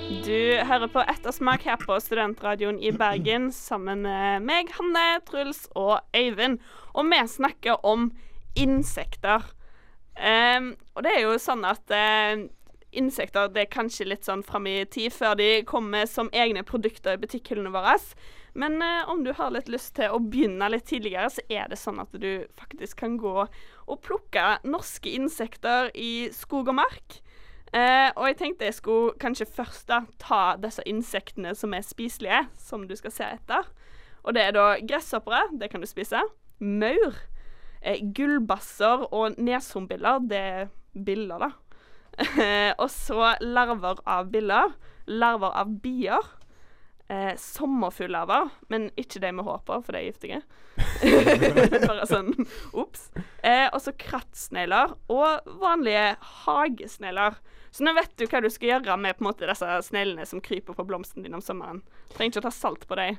Du 0.09 0.57
hører 0.65 0.89
på 0.89 1.01
Ettersmak 1.05 1.67
her 1.69 1.75
på 1.77 1.93
Studentradioen 2.01 2.79
i 2.81 2.89
Bergen 2.89 3.51
sammen 3.53 4.01
med 4.01 4.41
meg, 4.41 4.71
Hanne, 4.73 5.19
Truls 5.27 5.67
og 5.77 5.99
Øyvind. 6.17 6.57
Og 6.97 7.05
vi 7.11 7.19
snakker 7.29 7.85
om 7.85 8.07
insekter. 8.57 9.45
Um, 10.17 10.71
og 10.97 11.05
det 11.05 11.13
er 11.13 11.21
jo 11.27 11.37
sånn 11.37 11.61
at 11.61 11.93
uh, 11.93 12.41
insekter 12.89 13.53
det 13.53 13.67
er 13.67 13.71
kanskje 13.77 14.09
litt 14.09 14.25
sånn 14.25 14.41
fram 14.41 14.65
i 14.65 14.81
tid 14.89 15.13
før 15.13 15.37
de 15.37 15.51
kommer 15.69 16.09
som 16.09 16.33
egne 16.33 16.65
produkter 16.65 17.13
i 17.13 17.21
butikkhyllene 17.21 17.69
våre. 17.77 17.99
Men 18.57 18.81
uh, 18.81 19.05
om 19.13 19.21
du 19.21 19.35
har 19.37 19.53
litt 19.53 19.69
lyst 19.69 19.93
til 20.01 20.09
å 20.09 20.23
begynne 20.25 20.73
litt 20.73 20.89
tidligere, 20.89 21.29
så 21.37 21.45
er 21.53 21.69
det 21.69 21.77
sånn 21.77 22.01
at 22.01 22.17
du 22.17 22.47
faktisk 22.57 23.05
kan 23.05 23.21
gå 23.21 23.45
og 23.45 24.01
plukke 24.01 24.55
norske 24.65 25.13
insekter 25.21 25.93
i 25.93 26.31
skog 26.33 26.73
og 26.73 26.81
mark. 26.81 27.21
Eh, 27.73 28.09
og 28.15 28.25
jeg 28.27 28.37
tenkte 28.39 28.65
jeg 28.65 28.77
skulle 28.79 29.13
kanskje 29.21 29.45
først 29.45 29.89
da 29.91 30.01
ta 30.21 30.55
disse 30.61 30.81
insektene 30.89 31.53
som 31.57 31.73
er 31.77 31.85
spiselige, 31.85 32.47
som 32.57 32.87
du 32.89 32.95
skal 32.97 33.13
se 33.13 33.27
etter. 33.37 33.69
Og 34.23 34.33
det 34.35 34.43
er 34.43 34.55
da 34.57 34.65
gresshoppere, 34.81 35.45
det 35.59 35.69
kan 35.71 35.83
du 35.83 35.87
spise. 35.89 36.21
Maur. 36.59 37.19
Eh, 37.81 38.01
gullbasser 38.15 39.05
og 39.13 39.37
neshornbiller, 39.37 40.25
det 40.29 40.37
er 40.37 40.69
biller, 40.93 41.47
da. 41.47 41.51
Eh, 42.19 42.73
og 42.75 42.89
så 42.91 43.35
larver 43.39 44.01
av 44.03 44.27
biller. 44.33 44.73
Larver 45.07 45.53
av 45.55 45.69
bier. 45.79 46.25
Eh, 47.09 47.31
sommerfuglarver, 47.41 48.51
men 48.69 48.91
ikke 48.93 49.17
de 49.23 49.31
med 49.33 49.47
hår 49.47 49.63
på, 49.65 49.79
for 49.81 49.95
de 49.95 49.97
er 49.97 50.11
giftige. 50.11 50.41
Bare 51.89 52.05
sånn 52.05 52.29
ops. 52.77 53.07
Eh, 53.41 53.65
og 53.73 53.79
så 53.81 53.95
krattsnegler 53.97 54.93
og 55.09 55.49
vanlige 55.63 56.11
hagesnegler. 56.45 57.39
Så 57.73 57.85
nå 57.85 57.95
vet 57.97 58.13
du 58.17 58.27
hva 58.29 58.43
du 58.45 58.49
skal 58.53 58.75
gjøre 58.75 58.97
med 59.01 59.17
på 59.17 59.25
en 59.25 59.29
måte 59.31 59.49
disse 59.49 59.79
sneglene 59.89 60.25
som 60.29 60.41
kryper 60.45 60.77
på 60.77 60.85
blomsten 60.85 61.25
din 61.25 61.33
om 61.37 61.41
sommeren. 61.41 61.81
Trenger 62.13 62.35
ikke 62.35 62.43
å 62.43 62.47
ta 62.49 62.53
salt 62.53 62.85
på 62.89 62.97
dem. 63.01 63.17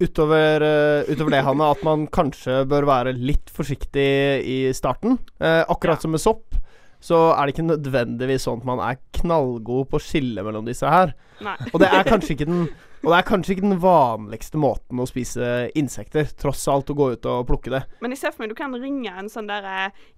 Utover, 0.00 0.60
uh, 0.60 1.08
utover 1.08 1.32
det, 1.36 1.44
Hanne, 1.44 1.70
at 1.72 1.84
man 1.84 2.06
kanskje 2.12 2.62
bør 2.68 2.88
være 2.88 3.14
litt 3.16 3.48
forsiktig 3.52 4.08
i 4.44 4.58
starten. 4.76 5.18
Eh, 5.40 5.62
akkurat 5.68 6.00
Ja. 6.00 6.04
som 6.04 6.12
med 6.16 6.20
sopp, 6.20 6.56
så 7.00 7.18
er 7.32 7.46
det 7.46 7.54
ikke 7.54 7.66
nødvendigvis 7.70 8.44
sånn 8.46 8.60
at 8.60 8.68
man 8.68 8.82
er 8.84 9.00
knallgod 9.16 9.88
på 9.90 10.00
å 10.00 10.04
skille 10.04 10.44
mellom 10.44 10.68
disse 10.68 10.88
her. 10.88 11.14
Nei. 11.44 11.56
Og 11.72 11.80
det 11.80 11.88
er 11.88 12.08
kanskje 12.08 12.34
ikke 12.36 12.48
den 12.50 12.66
Og 13.00 13.10
det 13.10 13.18
er 13.18 13.28
kanskje 13.28 13.54
ikke 13.56 13.66
den 13.68 13.80
vanligste 13.80 14.60
måten 14.60 15.00
å 15.00 15.08
spise 15.08 15.70
insekter, 15.78 16.28
tross 16.40 16.66
alt 16.68 16.90
å 16.92 16.96
gå 16.98 17.12
ut 17.14 17.28
og 17.30 17.46
plukke 17.48 17.72
det. 17.72 17.84
Men 18.04 18.12
jeg 18.12 18.22
ser 18.22 18.34
for 18.34 18.44
meg 18.44 18.52
du 18.52 18.58
kan 18.58 18.74
ringe 18.76 19.12
en 19.16 19.30
sånn 19.32 19.48
der 19.48 19.68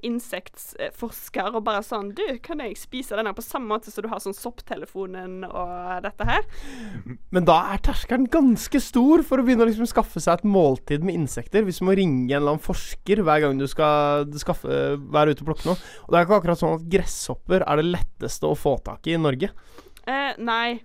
Insektsforsker 0.03 0.93
insektforsker 1.03 1.57
og 1.57 1.65
bare 1.67 1.83
sånn 1.85 2.13
Du, 2.17 2.25
kan 2.45 2.61
jeg 2.63 2.77
spise 2.81 3.17
den 3.17 3.29
her 3.29 3.37
på 3.37 3.45
samme 3.45 3.71
måte 3.71 3.93
som 3.93 4.05
du 4.05 4.11
har 4.11 4.21
sånn 4.23 4.37
sopptelefonen 4.37 5.45
og 5.49 6.03
dette 6.05 6.27
her? 6.29 6.47
Men 7.35 7.47
da 7.49 7.59
er 7.73 7.83
terskelen 7.85 8.29
ganske 8.33 8.81
stor 8.83 9.25
for 9.27 9.41
å 9.41 9.47
begynne 9.47 9.67
å 9.67 9.71
liksom 9.71 9.89
skaffe 9.91 10.23
seg 10.23 10.41
et 10.41 10.49
måltid 10.49 11.05
med 11.07 11.17
insekter. 11.23 11.65
Hvis 11.67 11.81
du 11.81 11.87
må 11.89 11.97
ringe 11.99 12.31
en 12.31 12.41
eller 12.41 12.57
annen 12.57 12.65
forsker 12.65 13.23
hver 13.25 13.45
gang 13.45 13.61
du 13.61 13.69
skal 13.71 14.29
skaffe, 14.41 14.97
være 15.13 15.35
ute 15.35 15.45
og 15.45 15.53
plukke 15.53 15.69
noe. 15.71 15.91
Og 16.07 16.13
det 16.13 16.21
er 16.21 16.27
ikke 16.27 16.41
akkurat 16.41 16.63
sånn 16.63 16.79
at 16.79 16.89
gresshopper 16.93 17.67
er 17.67 17.81
det 17.81 17.91
letteste 17.91 18.49
å 18.49 18.59
få 18.59 18.79
tak 18.85 19.09
i 19.09 19.17
i 19.17 19.21
Norge. 19.21 19.53
Eh, 20.09 20.33
nei. 20.43 20.81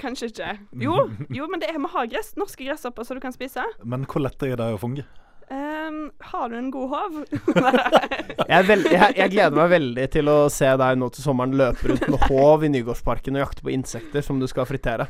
Kanskje 0.00 0.30
ikke. 0.32 0.52
Jo, 0.86 1.08
jo 1.32 1.48
men 1.50 1.62
det 1.62 1.72
er, 1.72 1.80
vi 1.80 1.90
har 1.94 2.12
gress, 2.12 2.34
norske 2.40 2.64
gresshopper 2.66 3.06
som 3.06 3.18
du 3.18 3.24
kan 3.24 3.34
spise. 3.34 3.64
Men 3.84 4.06
hvor 4.08 4.24
lett 4.24 4.46
er 4.46 4.56
det 4.60 4.70
å 4.74 4.80
funge? 4.80 5.06
Um, 5.52 6.06
har 6.18 6.48
du 6.48 6.56
en 6.56 6.70
god 6.72 6.88
håv? 6.88 7.16
Jeg, 8.52 8.66
jeg, 8.68 9.14
jeg 9.16 9.30
gleder 9.32 9.54
meg 9.56 9.68
veldig 9.72 10.04
til 10.12 10.28
å 10.28 10.36
se 10.52 10.68
deg 10.80 10.96
nå 10.98 11.08
til 11.12 11.24
sommeren 11.24 11.54
løpe 11.56 11.90
rundt 11.90 12.06
med 12.10 12.24
håv 12.28 12.64
i 12.66 12.70
Nygårdsparken 12.72 13.36
og 13.36 13.42
jakte 13.42 13.64
på 13.64 13.72
insekter 13.72 14.24
som 14.24 14.40
du 14.40 14.46
skal 14.50 14.66
fritere. 14.68 15.06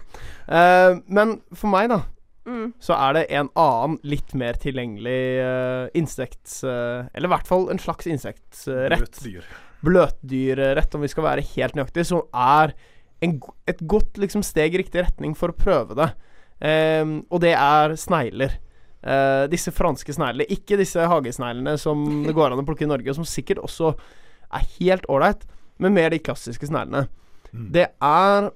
Uh, 0.46 0.98
men 1.10 1.36
for 1.58 1.70
meg, 1.72 1.90
da, 1.92 2.00
mm. 2.48 2.66
så 2.82 2.96
er 2.98 3.18
det 3.18 3.24
en 3.38 3.50
annen 3.58 3.98
litt 4.06 4.34
mer 4.38 4.58
tilgjengelig 4.62 5.20
uh, 5.42 5.84
insekts... 5.98 6.60
Uh, 6.66 7.08
eller 7.12 7.30
i 7.30 7.34
hvert 7.34 7.50
fall 7.50 7.68
en 7.72 7.82
slags 7.82 8.10
insektsrett. 8.10 8.98
Bløtdyr. 9.02 9.50
bløtdyrrett, 9.86 10.98
om 10.98 11.06
vi 11.06 11.12
skal 11.12 11.28
være 11.28 11.46
helt 11.54 11.78
nøyaktige, 11.78 12.08
som 12.12 12.26
er 12.30 12.74
en, 13.22 13.38
et 13.70 13.80
godt 13.88 14.18
liksom, 14.20 14.44
steg 14.46 14.74
i 14.74 14.82
riktig 14.82 15.04
retning 15.04 15.36
for 15.38 15.52
å 15.52 15.58
prøve 15.58 15.96
det. 15.98 16.10
Um, 16.62 17.20
og 17.30 17.42
det 17.42 17.54
er 17.58 17.96
snegler. 17.98 18.58
Uh, 19.02 19.48
disse 19.50 19.72
franske 19.74 20.14
sneglene. 20.14 20.46
Ikke 20.54 20.78
disse 20.78 21.06
hagesneglene 21.10 21.76
som 21.80 22.04
det 22.26 22.34
går 22.36 22.54
an 22.54 22.62
å 22.62 22.66
plukke 22.66 22.86
i 22.86 22.90
Norge, 22.90 23.14
som 23.16 23.26
sikkert 23.26 23.62
også 23.62 23.94
er 24.52 24.66
helt 24.78 25.06
ålreit, 25.10 25.46
men 25.82 25.96
mer 25.96 26.12
de 26.12 26.20
klassiske 26.22 26.68
sneglene. 26.68 27.08
Mm. 27.52 27.70
Det 27.74 27.86
er 28.00 28.50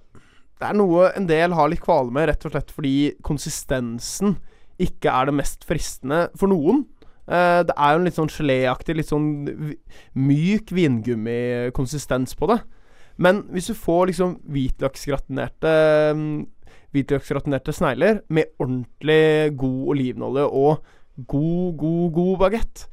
Det 0.57 0.65
er 0.71 0.77
noe 0.79 1.11
en 1.13 1.27
del 1.29 1.53
har 1.53 1.69
litt 1.69 1.83
kvale 1.85 2.09
med, 2.09 2.31
rett 2.31 2.45
og 2.49 2.55
slett 2.55 2.71
fordi 2.73 3.13
konsistensen 3.21 4.39
ikke 4.81 5.13
er 5.13 5.29
det 5.29 5.35
mest 5.37 5.67
fristende 5.69 6.31
for 6.37 6.49
noen. 6.49 6.87
Uh, 7.29 7.61
det 7.67 7.75
er 7.75 7.93
jo 7.93 8.01
en 8.01 8.07
litt 8.07 8.17
sånn 8.17 8.33
geléaktig, 8.33 8.97
litt 8.97 9.11
sånn 9.11 9.27
myk 10.17 10.73
vingummikonsistens 10.73 12.33
på 12.41 12.49
det. 12.55 12.61
Men 13.23 13.45
hvis 13.53 13.71
du 13.71 13.77
får 13.79 14.11
liksom 14.11 14.37
hvitløksgratinerte 14.53 15.73
mm, 16.17 16.37
Hvitløksgratinerte 16.95 17.75
snegler 17.77 18.21
med 18.33 18.53
ordentlig 18.63 19.57
god 19.59 19.81
olivenolje 19.95 20.45
og 20.47 20.85
god, 21.29 21.77
god, 21.81 22.07
god 22.17 22.39
bagett 22.45 22.87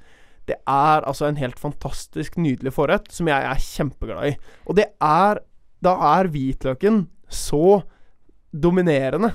Det 0.47 0.57
er 0.59 1.07
altså 1.07 1.29
en 1.29 1.39
helt 1.39 1.59
fantastisk 1.59 2.37
nydelig 2.41 2.73
forrett 2.75 3.11
som 3.13 3.29
jeg 3.31 3.47
er 3.47 3.63
kjempeglad 3.63 4.33
i. 4.33 4.35
Og 4.67 4.79
det 4.79 4.89
er 4.99 5.43
Da 5.83 5.95
er 6.15 6.31
hvitløken 6.31 7.07
så 7.27 7.81
dominerende 8.53 9.33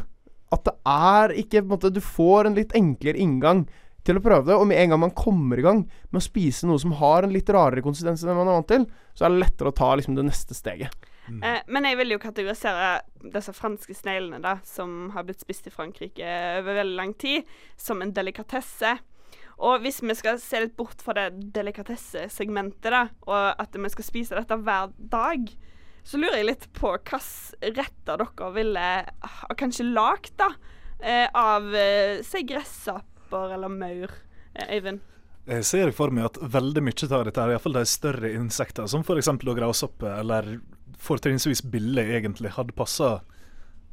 at 0.49 0.65
det 0.65 0.73
er 0.89 1.35
ikke 1.43 1.61
på 1.61 1.67
en 1.67 1.73
måte, 1.75 1.91
Du 1.93 2.01
får 2.01 2.49
en 2.49 2.57
litt 2.57 2.73
enklere 2.77 3.21
inngang 3.21 3.67
til 4.09 4.19
å 4.21 4.25
prøve 4.25 4.49
det, 4.49 4.57
og 4.57 4.67
med 4.71 4.81
en 4.81 4.95
gang 4.95 5.03
man 5.07 5.15
kommer 5.17 5.61
i 5.61 5.65
gang 5.65 5.85
med 6.09 6.21
å 6.21 6.25
spise 6.25 6.69
noe 6.69 6.81
som 6.83 6.97
har 6.99 7.27
en 7.27 7.35
litt 7.35 7.51
rarere 7.53 7.85
konsistens 7.85 8.25
enn 8.25 8.37
man 8.37 8.49
er 8.49 8.59
vant 8.59 8.71
til, 8.73 8.89
så 9.15 9.27
er 9.27 9.35
det 9.35 9.45
lettere 9.45 9.73
å 9.73 9.79
ta 9.79 9.93
liksom 9.99 10.17
det 10.19 10.27
neste 10.29 10.57
steget. 10.57 10.95
Eh, 11.29 11.61
men 11.69 11.85
jeg 11.85 11.99
vil 12.01 12.15
jo 12.15 12.23
kategorisere 12.23 13.03
disse 13.35 13.53
franske 13.57 13.95
sneglene, 13.97 14.41
da, 14.45 14.57
som 14.67 15.11
har 15.15 15.27
blitt 15.29 15.45
spist 15.45 15.69
i 15.69 15.75
Frankrike 15.75 16.25
over 16.63 16.81
veldig 16.81 16.99
lang 16.99 17.15
tid, 17.21 17.49
som 17.77 18.03
en 18.03 18.15
delikatesse. 18.17 18.97
Og 19.59 19.83
hvis 19.83 20.01
vi 20.05 20.15
skal 20.15 20.39
se 20.41 20.63
litt 20.63 20.77
bort 20.79 21.03
fra 21.03 21.17
det 21.19 21.51
delikatessesegmentet, 21.57 22.91
da, 22.95 23.09
og 23.27 23.61
at 23.61 23.75
vi 23.75 23.91
skal 23.93 24.07
spise 24.07 24.39
dette 24.39 24.61
hver 24.63 24.93
dag, 25.11 25.51
så 26.07 26.21
lurer 26.21 26.41
jeg 26.41 26.49
litt 26.49 26.67
på 26.79 26.95
hvilke 26.95 27.21
retter 27.77 28.23
dere 28.23 28.51
ville 28.55 28.89
ha 29.35 29.57
kanskje 29.59 29.91
lagd, 29.91 30.33
da, 30.41 30.53
eh, 31.03 31.27
av 31.35 31.75
eh, 31.75 32.23
si 32.25 32.45
gressapper 33.29 33.55
eller 33.55 33.69
maur, 33.69 34.11
Eivind? 34.69 35.01
Jeg 35.49 35.65
ser 35.65 35.93
for 35.93 36.11
meg 36.11 36.27
at 36.27 36.39
veldig 36.41 36.83
mye 36.83 37.09
av 37.11 37.25
dette, 37.25 37.41
er 37.41 37.55
iallfall 37.55 37.73
de 37.73 37.85
større 37.87 38.33
insektene, 38.35 38.89
som 38.89 39.01
f.eks. 39.03 39.29
grashoppe 39.41 40.07
eller 40.21 40.61
fortrinnsvis 40.99 41.63
bille, 41.63 42.03
egentlig 42.03 42.51
hadde 42.57 42.75
passa 42.77 43.23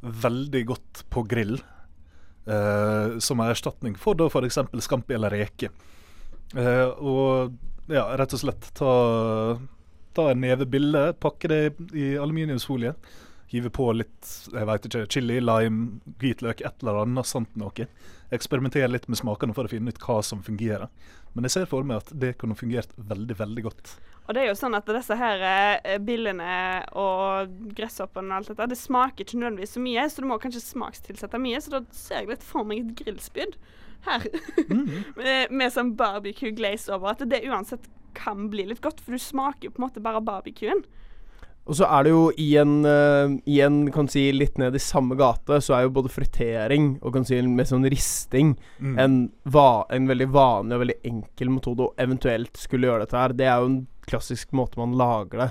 veldig 0.02 0.66
godt 0.68 1.06
på 1.10 1.24
grill. 1.24 1.62
eh, 2.48 3.18
som 3.18 3.40
en 3.40 3.50
erstatning 3.50 3.96
for 3.98 4.14
da 4.14 4.28
f.eks. 4.28 4.60
scampi 4.80 5.16
eller 5.16 5.32
reke. 5.32 5.70
Eh, 6.56 6.88
og 7.02 7.56
ja, 7.88 8.06
rett 8.18 8.34
og 8.34 8.40
slett 8.40 8.68
ta, 8.78 9.58
ta 10.14 10.30
en 10.30 10.42
neve 10.42 10.66
bille, 10.66 11.14
pakke 11.14 11.48
det 11.48 11.62
i 11.94 12.18
aluminiumsfolie. 12.18 12.94
Hive 13.50 13.70
på 13.70 13.92
litt 13.94 14.30
jeg 14.52 14.68
vet 14.68 14.86
ikke, 14.86 15.08
chili, 15.10 15.40
lime, 15.42 16.02
hvitløk, 16.20 16.62
et 16.62 16.84
eller 16.84 17.02
annet 17.06 17.26
sånt 17.26 17.56
noe. 17.58 17.88
Eksperimentere 18.34 18.90
litt 18.90 19.08
med 19.12 19.20
smakene 19.20 19.54
for 19.54 19.68
å 19.68 19.72
finne 19.72 19.94
ut 19.94 20.02
hva 20.02 20.18
som 20.26 20.42
fungerer. 20.46 20.90
Men 21.36 21.46
jeg 21.46 21.56
ser 21.56 21.70
for 21.70 21.86
meg 21.86 22.02
at 22.02 22.14
det 22.16 22.36
kunne 22.42 22.58
fungert 22.58 22.94
veldig, 22.96 23.38
veldig 23.38 23.66
godt. 23.68 23.96
Og 24.26 24.34
det 24.34 24.42
er 24.42 24.50
jo 24.50 24.58
sånn 24.58 24.74
at 24.74 24.88
disse 24.90 25.18
her 25.20 25.44
eh, 25.46 25.98
billene 26.02 26.82
og 26.98 27.52
gresshoppene 27.78 28.32
og 28.32 28.40
alt 28.40 28.52
dette, 28.54 28.70
det 28.72 28.80
smaker 28.80 29.26
ikke 29.26 29.38
nødvendigvis 29.38 29.76
så 29.78 29.84
mye, 29.84 30.06
så 30.10 30.24
du 30.24 30.30
må 30.32 30.40
kanskje 30.42 30.64
smakstilsette 30.64 31.42
mye. 31.44 31.60
Så 31.62 31.76
da 31.76 31.84
ser 31.94 32.24
jeg 32.24 32.32
litt 32.34 32.46
for 32.46 32.66
meg 32.66 32.82
et 32.82 32.96
grillspyd 33.04 33.60
her. 34.08 34.26
med, 35.20 35.54
med 35.54 35.76
sånn 35.76 35.94
barbecue 36.00 36.56
glaze 36.58 36.90
over. 36.94 37.14
At 37.14 37.28
det 37.30 37.46
uansett 37.46 37.86
kan 38.18 38.50
bli 38.50 38.66
litt 38.72 38.82
godt, 38.82 39.04
for 39.04 39.14
du 39.14 39.22
smaker 39.22 39.68
jo 39.68 39.76
på 39.76 39.84
en 39.84 39.88
måte 39.90 40.04
bare 40.04 40.24
barbecuen. 40.26 40.82
Og 41.66 41.78
så 41.80 41.88
er 41.90 42.06
det 42.06 42.12
jo 42.14 42.26
i 42.42 42.48
en, 42.62 42.74
uh, 42.86 43.32
i 43.50 43.60
en 43.66 43.80
kan 43.94 44.10
si, 44.12 44.28
litt 44.36 44.60
ned 44.62 44.76
i 44.78 44.82
samme 44.82 45.18
gate, 45.18 45.58
så 45.66 45.78
er 45.78 45.86
jo 45.86 45.96
både 45.96 46.12
fritering 46.14 46.92
og 47.02 47.16
kan 47.16 47.26
si 47.26 47.40
med 47.42 47.70
sånn 47.70 47.88
risting 47.90 48.56
Mm. 48.80 48.98
en, 49.00 49.16
va 49.44 49.86
en 49.90 50.08
veldig 50.08 50.28
vanlig 50.30 50.76
og 50.76 50.82
veldig 50.84 50.98
enkel 51.08 51.50
metode 51.50 51.88
å 51.88 51.94
eventuelt 51.98 52.58
skulle 52.60 52.90
gjøre 52.90 53.06
dette 53.06 53.18
her. 53.18 53.34
Det 53.34 53.48
er 53.50 53.62
jo 53.64 53.72
en 53.72 53.80
klassisk 54.06 54.52
måte 54.54 54.78
man 54.78 54.94
lager 55.00 55.42
det 55.42 55.50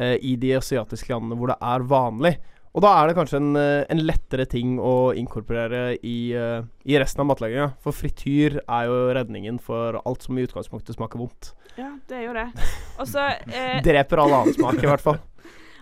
uh, 0.00 0.16
i 0.16 0.36
de 0.40 0.54
asiatiske 0.56 1.12
landene 1.12 1.36
hvor 1.36 1.52
det 1.52 1.58
er 1.60 1.84
vanlig. 1.90 2.38
Og 2.70 2.84
da 2.84 2.92
er 3.00 3.10
det 3.10 3.16
kanskje 3.18 3.40
en, 3.40 3.56
eh, 3.58 3.84
en 3.90 4.02
lettere 4.06 4.44
ting 4.46 4.76
å 4.78 5.10
inkorporere 5.18 5.96
i, 6.06 6.30
uh, 6.38 6.62
i 6.86 6.98
resten 7.02 7.24
av 7.24 7.26
matlaginga. 7.32 7.72
For 7.82 7.90
frityr 7.90 8.60
er 8.62 8.84
jo 8.86 8.98
redningen 9.16 9.58
for 9.58 9.98
alt 10.04 10.22
som 10.22 10.38
i 10.38 10.44
utgangspunktet 10.46 10.94
smaker 10.94 11.18
vondt. 11.18 11.50
Ja, 11.74 11.90
det 12.06 12.20
er 12.20 12.24
jo 12.28 12.36
det. 12.36 12.46
Og 13.00 13.10
så 13.10 13.26
eh, 13.50 13.80
Dreper 13.82 14.22
all 14.22 14.36
annen 14.36 14.54
smak, 14.54 14.78
i 14.78 14.86
hvert 14.86 15.02
fall. 15.02 15.18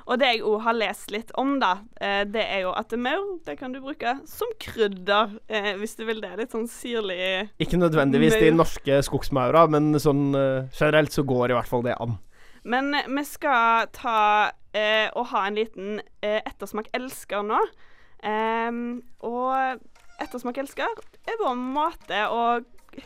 Og 0.09 0.17
det 0.21 0.29
jeg 0.31 0.45
òg 0.49 0.63
har 0.65 0.77
lest 0.77 1.11
litt 1.13 1.33
om, 1.37 1.59
da, 1.61 1.83
eh, 2.01 2.23
det 2.25 2.41
er 2.41 2.63
jo 2.65 2.71
at 2.73 2.95
maur 2.97 3.35
det 3.45 3.59
kan 3.61 3.75
du 3.75 3.81
bruke 3.85 4.15
som 4.29 4.49
krydder, 4.61 5.35
eh, 5.53 5.75
hvis 5.77 5.99
du 5.99 6.07
vil 6.09 6.23
det. 6.25 6.33
Litt 6.41 6.55
sånn 6.57 6.69
syrlig 6.71 7.19
Ikke 7.61 7.81
nødvendigvis 7.81 8.39
de 8.41 8.55
norske 8.57 9.03
skogsmaura, 9.05 9.67
men 9.69 9.93
sånn 10.01 10.33
eh, 10.33 10.71
generelt 10.73 11.13
så 11.13 11.27
går 11.29 11.53
i 11.53 11.59
hvert 11.59 11.69
fall 11.69 11.85
det 11.85 11.99
an. 12.01 12.17
Men 12.65 12.97
vi 13.05 13.25
skal 13.29 13.93
ta 13.93 14.17
eh, 14.73 15.13
og 15.13 15.29
ha 15.35 15.45
en 15.47 15.61
liten 15.61 16.01
eh, 16.25 16.41
ettersmak 16.41 16.89
elsker 16.97 17.45
nå. 17.45 17.61
Eh, 18.25 18.81
og 19.29 19.85
ettersmak 20.25 20.65
elsker 20.65 21.05
er 21.29 21.41
vår 21.43 21.61
måte 21.61 22.25
å 22.33 22.43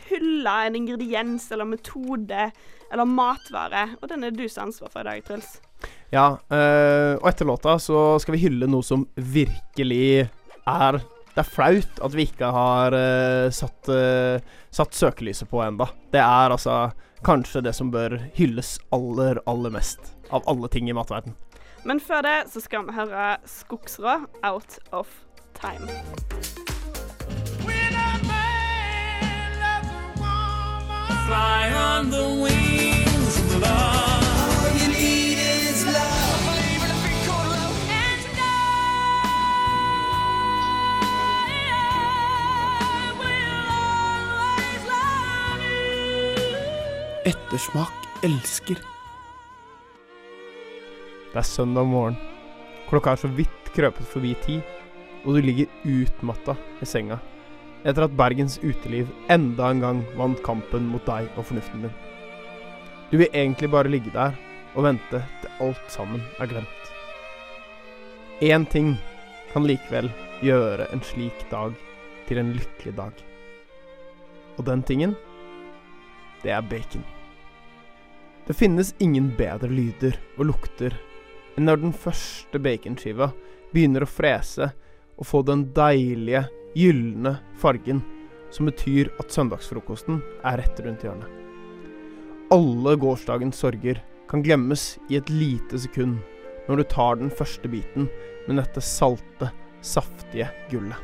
hylle 0.07 0.53
en 0.65 0.79
ingrediens 0.79 1.51
eller 1.51 1.67
metode 1.67 2.47
eller 2.93 3.09
matvare. 3.09 3.89
Og 4.01 4.09
den 4.09 4.23
er 4.23 4.33
du 4.33 4.47
som 4.47 4.63
har 4.63 4.71
ansvar 4.71 4.93
for 4.93 5.03
i 5.03 5.09
dag, 5.11 5.23
Truls. 5.27 5.57
Ja, 6.13 6.27
øh, 6.53 7.15
og 7.17 7.27
etter 7.29 7.47
låta 7.49 7.77
så 7.81 8.19
skal 8.21 8.35
vi 8.35 8.43
hylle 8.45 8.69
noe 8.69 8.85
som 8.85 9.07
virkelig 9.15 10.29
er 10.69 10.99
Det 11.33 11.41
er 11.41 11.49
flaut 11.49 12.01
at 12.05 12.13
vi 12.13 12.27
ikke 12.27 12.45
har 12.53 12.93
øh, 12.93 13.47
satt, 13.49 13.89
øh, 13.89 14.37
satt 14.69 14.93
søkelyset 14.93 15.49
på 15.49 15.63
enda. 15.65 15.87
Det 16.13 16.21
er 16.21 16.53
altså 16.53 16.91
kanskje 17.25 17.63
det 17.65 17.73
som 17.73 17.89
bør 17.89 18.19
hylles 18.37 18.77
aller, 18.93 19.41
aller 19.49 19.73
mest 19.73 20.13
av 20.29 20.45
alle 20.47 20.69
ting 20.69 20.89
i 20.89 20.93
matverden. 20.93 21.33
Men 21.83 21.99
før 21.99 22.21
det 22.21 22.37
så 22.53 22.61
skal 22.61 22.85
vi 22.85 22.93
høre 22.93 23.37
Skogsrå, 23.45 24.19
'Out 24.43 24.77
of 24.91 25.07
Time'. 25.57 25.89
Ettersmak 47.53 48.23
elsker. 48.25 48.79
Det 51.29 51.37
er 51.37 51.45
søndag 51.45 51.85
morgen. 51.85 52.15
Klokka 52.89 53.13
er 53.13 53.21
så 53.21 53.29
vidt 53.29 53.69
krøpet 53.75 54.09
forbi 54.09 54.31
ti, 54.41 54.55
og 55.21 55.37
du 55.37 55.45
ligger 55.45 55.69
utmatta 55.85 56.55
i 56.81 56.89
senga 56.89 57.19
etter 57.85 58.07
at 58.07 58.17
Bergens 58.17 58.57
uteliv 58.63 59.13
enda 59.29 59.69
en 59.69 59.85
gang 59.85 60.01
vant 60.17 60.41
kampen 60.41 60.89
mot 60.89 61.05
deg 61.05 61.29
og 61.37 61.45
fornuften 61.51 61.85
din. 61.85 61.95
Du 63.13 63.19
vil 63.21 63.29
egentlig 63.29 63.69
bare 63.69 63.93
ligge 63.99 64.17
der 64.17 64.33
og 64.73 64.89
vente 64.89 65.21
til 65.45 65.57
alt 65.61 65.87
sammen 65.93 66.25
er 66.41 66.49
glemt. 66.49 66.93
Én 68.41 68.65
ting 68.65 68.95
kan 69.53 69.69
likevel 69.69 70.09
gjøre 70.41 70.89
en 70.89 71.05
slik 71.05 71.45
dag 71.53 71.77
til 72.25 72.41
en 72.41 72.55
lykkelig 72.57 72.97
dag. 72.97 73.25
Og 74.57 74.65
den 74.65 74.81
tingen, 74.81 75.19
det 76.41 76.57
er 76.57 76.65
bacon. 76.65 77.12
Det 78.47 78.53
finnes 78.53 78.95
ingen 78.99 79.29
bedre 79.37 79.69
lyder 79.71 80.17
og 80.37 80.49
lukter 80.49 80.95
enn 81.55 81.67
når 81.69 81.79
den 81.79 81.93
første 81.95 82.59
baconskiva 82.59 83.29
begynner 83.71 84.03
å 84.03 84.09
frese 84.09 84.71
og 85.13 85.27
få 85.29 85.43
den 85.47 85.67
deilige, 85.75 86.47
gylne 86.73 87.37
fargen 87.61 88.01
som 88.53 88.67
betyr 88.67 89.11
at 89.21 89.31
søndagsfrokosten 89.33 90.19
er 90.43 90.57
rett 90.59 90.81
rundt 90.83 91.05
hjørnet. 91.05 91.29
Alle 92.53 92.95
gårsdagens 92.99 93.61
sorger 93.63 94.01
kan 94.29 94.43
glemmes 94.45 94.97
i 95.09 95.19
et 95.19 95.29
lite 95.29 95.79
sekund 95.79 96.19
når 96.67 96.81
du 96.81 96.85
tar 96.89 97.19
den 97.21 97.31
første 97.33 97.69
biten 97.69 98.09
med 98.47 98.59
dette 98.59 98.81
salte, 98.83 99.53
saftige 99.83 100.49
gullet. 100.71 100.97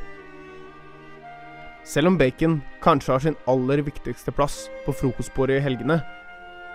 Selv 1.86 2.10
om 2.10 2.18
bacon 2.20 2.60
kanskje 2.84 3.14
har 3.14 3.22
sin 3.24 3.38
aller 3.50 3.82
viktigste 3.86 4.34
plass 4.34 4.66
på 4.84 4.94
frokostbordet 4.94 5.58
i 5.58 5.64
helgene, 5.64 6.00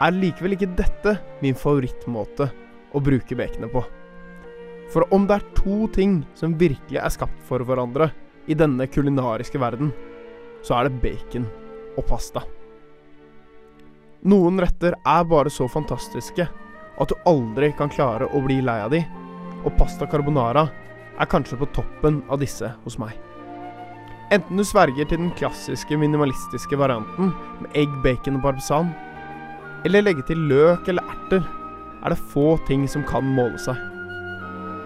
er 0.04 0.16
likevel 0.16 0.56
ikke 0.56 0.74
dette 0.78 1.16
min 1.44 1.56
favorittmåte 1.58 2.50
å 2.96 3.02
bruke 3.04 3.38
baconet 3.38 3.72
på. 3.72 3.84
For 4.94 5.08
om 5.16 5.26
det 5.28 5.40
er 5.40 5.48
to 5.58 5.88
ting 5.96 6.20
som 6.38 6.58
virkelig 6.60 7.00
er 7.02 7.14
skapt 7.14 7.42
for 7.48 7.64
hverandre 7.66 8.12
i 8.48 8.58
denne 8.58 8.88
kulinariske 8.92 9.60
verden, 9.62 9.92
så 10.66 10.80
er 10.80 10.90
det 10.90 11.02
bacon 11.02 11.48
og 11.96 12.06
pasta. 12.10 12.44
Noen 14.26 14.58
retter 14.62 14.96
er 14.98 15.28
bare 15.30 15.52
så 15.54 15.68
fantastiske 15.70 16.48
at 16.96 17.12
du 17.12 17.16
aldri 17.30 17.72
kan 17.78 17.92
klare 17.92 18.28
å 18.34 18.42
bli 18.46 18.62
lei 18.64 18.80
av 18.82 18.94
de, 18.94 19.04
og 19.66 19.74
pasta 19.80 20.08
carbonara 20.10 20.68
er 21.20 21.30
kanskje 21.32 21.60
på 21.60 21.70
toppen 21.76 22.22
av 22.30 22.42
disse 22.42 22.70
hos 22.84 22.98
meg. 23.02 23.16
Enten 24.34 24.58
du 24.58 24.66
sverger 24.66 25.06
til 25.06 25.22
den 25.22 25.34
klassiske 25.38 25.98
minimalistiske 26.02 26.78
varianten 26.80 27.30
med 27.62 27.78
egg, 27.78 27.92
bacon 28.04 28.40
og 28.40 28.48
parmesan, 28.48 28.90
eller 29.86 30.02
legge 30.06 30.26
til 30.26 30.48
løk 30.50 30.90
eller 30.90 31.06
erter, 31.14 31.44
er 32.06 32.14
det 32.14 32.22
få 32.34 32.56
ting 32.68 32.88
som 32.90 33.06
kan 33.08 33.26
måle 33.38 33.58
seg. 33.62 33.78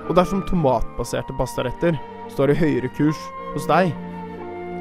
Og 0.09 0.15
dersom 0.17 0.43
tomatbaserte 0.49 1.35
pastaretter 1.39 1.97
står 2.33 2.53
i 2.53 2.59
høyere 2.59 2.91
kurs 2.97 3.19
hos 3.53 3.67
deg, 3.69 3.93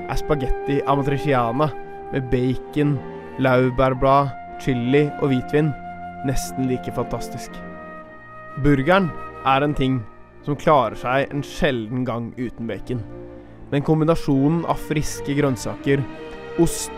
er 0.08 0.18
spagetti 0.18 0.80
amatriciana 0.88 1.68
med 2.12 2.30
bacon, 2.32 2.96
laurbærblad, 3.44 4.32
chili 4.62 5.04
og 5.20 5.30
hvitvin 5.30 5.70
nesten 6.26 6.66
like 6.70 6.92
fantastisk. 6.96 7.54
Burgeren 8.64 9.10
er 9.46 9.62
en 9.62 9.76
ting 9.76 10.00
som 10.46 10.58
klarer 10.58 10.98
seg 10.98 11.30
en 11.30 11.44
sjelden 11.46 12.06
gang 12.08 12.32
uten 12.38 12.66
bacon. 12.70 13.02
Men 13.70 13.84
kombinasjonen 13.84 14.64
av 14.66 14.80
friske 14.88 15.36
grønnsaker, 15.36 16.02
ost, 16.58 16.94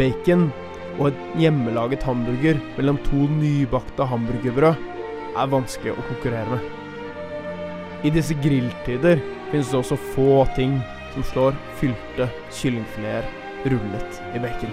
bacon 0.00 0.48
og 0.96 1.10
en 1.10 1.40
hjemmelaget 1.40 2.04
hamburger 2.06 2.60
mellom 2.78 2.98
to 3.08 3.26
nybakte 3.36 4.06
hamburgerbrød 4.08 4.84
er 5.36 5.50
vanskelig 5.52 5.92
å 5.92 6.04
konkurrere 6.08 6.56
med. 6.56 6.70
I 8.06 8.12
disse 8.14 8.36
grilltider 8.40 9.20
finnes 9.50 9.72
det 9.72 9.80
også 9.80 9.98
få 10.14 10.44
ting 10.56 10.78
som 11.14 11.26
slår 11.32 11.58
fylte 11.80 12.28
kyllingfileter 12.54 13.28
rullet 13.72 14.20
i 14.36 14.40
bacon. 14.40 14.72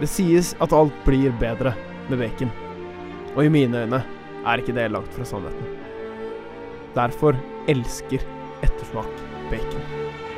Det 0.00 0.08
sies 0.08 0.54
at 0.64 0.72
alt 0.76 0.96
blir 1.04 1.34
bedre 1.40 1.74
med 2.08 2.22
bacon, 2.22 2.52
og 3.34 3.44
i 3.44 3.52
mine 3.52 3.84
øyne 3.84 4.02
er 4.46 4.62
ikke 4.62 4.76
det 4.76 4.88
langt 4.92 5.12
fra 5.16 5.26
sannheten. 5.28 5.76
Derfor 6.96 7.36
elsker 7.68 8.24
ettersmak 8.64 9.10
bacon. 9.52 10.29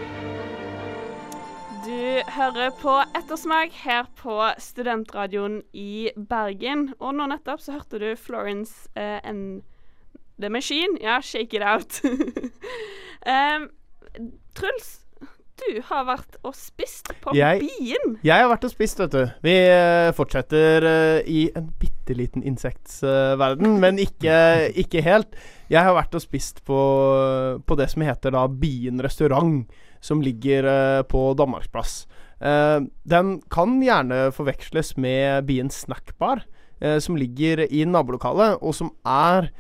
Hører 2.29 2.71
på 2.81 2.93
Ettersmak 3.19 3.73
her 3.83 4.07
på 4.17 4.37
Studentradioen 4.63 5.61
i 5.75 6.11
Bergen. 6.17 6.93
Og 7.03 7.15
nå 7.19 7.27
nettopp 7.33 7.61
så 7.63 7.75
hørte 7.77 7.99
du 8.01 8.09
Florence 8.17 8.87
uh, 8.97 9.19
and 9.27 9.63
The 10.41 10.51
Machine. 10.53 10.97
Ja, 11.03 11.19
Shake 11.21 11.59
It 11.59 11.65
Out. 11.67 12.01
um, 13.27 13.69
Truls, 14.57 14.91
du 15.63 15.79
har 15.91 16.07
vært 16.09 16.39
og 16.47 16.55
spist 16.59 17.13
på 17.23 17.35
Jeg- 17.37 17.67
Bien. 17.67 18.17
Jeg 18.25 18.41
har 18.45 18.49
vært 18.51 18.65
og 18.67 18.73
spist, 18.73 18.99
vet 19.03 19.13
du. 19.15 19.23
Vi 19.45 19.55
eh, 19.69 20.11
fortsetter 20.17 20.87
eh, 20.89 21.29
i 21.31 21.45
en 21.57 21.69
bitte 21.79 22.17
liten 22.19 22.43
insektverden, 22.49 23.77
men 23.83 24.01
ikke, 24.03 24.73
ikke 24.83 25.05
helt. 25.07 25.37
Jeg 25.71 25.85
har 25.87 25.95
vært 25.97 26.17
og 26.19 26.25
spist 26.25 26.65
på, 26.67 26.81
på 27.67 27.79
det 27.79 27.91
som 27.93 28.03
heter 28.07 28.35
da 28.35 28.47
Bien 28.51 29.01
restaurant, 29.05 29.63
som 30.03 30.23
ligger 30.25 30.67
eh, 30.69 31.03
på 31.07 31.31
Danmarksplass. 31.39 32.03
Eh, 32.43 32.79
den 33.09 33.37
kan 33.55 33.79
gjerne 33.83 34.27
forveksles 34.35 34.97
med 35.01 35.47
Bien 35.49 35.71
snackbar, 35.71 36.45
eh, 36.81 36.99
som 36.99 37.17
ligger 37.17 37.65
i 37.71 37.85
nabolokalet, 37.87 38.59
og 38.61 38.75
som 38.75 38.91
er 39.07 39.53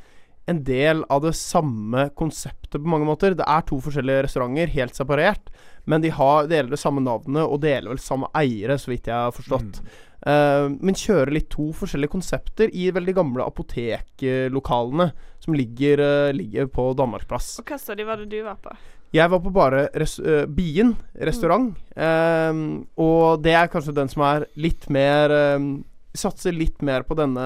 en 0.50 0.64
del 0.66 1.04
av 1.06 1.22
det 1.22 1.36
samme 1.38 2.08
konseptet 2.18 2.80
på 2.80 2.90
mange 2.90 3.06
måter. 3.06 3.36
Det 3.38 3.46
er 3.46 3.62
to 3.68 3.78
forskjellige 3.82 4.26
restauranter, 4.26 4.72
helt 4.74 4.98
separert. 4.98 5.52
Men 5.86 6.02
de 6.02 6.10
har, 6.14 6.48
deler 6.50 6.70
det 6.74 6.80
samme 6.82 7.02
navnet 7.02 7.42
og 7.42 7.62
deler 7.62 7.92
vel 7.94 8.02
samme 8.02 8.30
eiere, 8.38 8.78
så 8.78 8.90
vidt 8.92 9.10
jeg 9.10 9.18
har 9.18 9.34
forstått. 9.34 9.80
Eh, 10.26 10.66
men 10.78 10.98
kjører 10.98 11.34
litt 11.34 11.48
to 11.50 11.70
forskjellige 11.74 12.12
konsepter 12.12 12.70
i 12.74 12.90
veldig 12.94 13.14
gamle 13.16 13.46
apoteklokalene 13.46 15.08
som 15.42 15.56
ligger, 15.58 15.98
uh, 15.98 16.34
ligger 16.34 16.68
på 16.70 16.92
Danmarksplass. 16.94 17.56
Og 17.58 17.72
hva 17.72 17.78
sa 17.82 17.96
de 17.98 18.06
var 18.06 18.20
det 18.22 18.28
du 18.30 18.38
var 18.46 18.60
på? 18.62 18.70
Jeg 19.12 19.28
var 19.28 19.42
på 19.44 19.52
bare 19.52 19.86
res 19.98 20.16
uh, 20.24 20.46
Bien 20.48 20.94
restaurant, 21.20 21.74
eh, 21.92 22.60
og 22.96 23.42
det 23.44 23.52
er 23.58 23.68
kanskje 23.72 23.92
den 23.96 24.08
som 24.08 24.24
er 24.24 24.46
litt 24.56 24.88
mer 24.92 25.34
um, 25.58 25.72
Satser 26.16 26.52
litt 26.52 26.80
mer 26.84 27.04
på 27.08 27.16
denne 27.16 27.44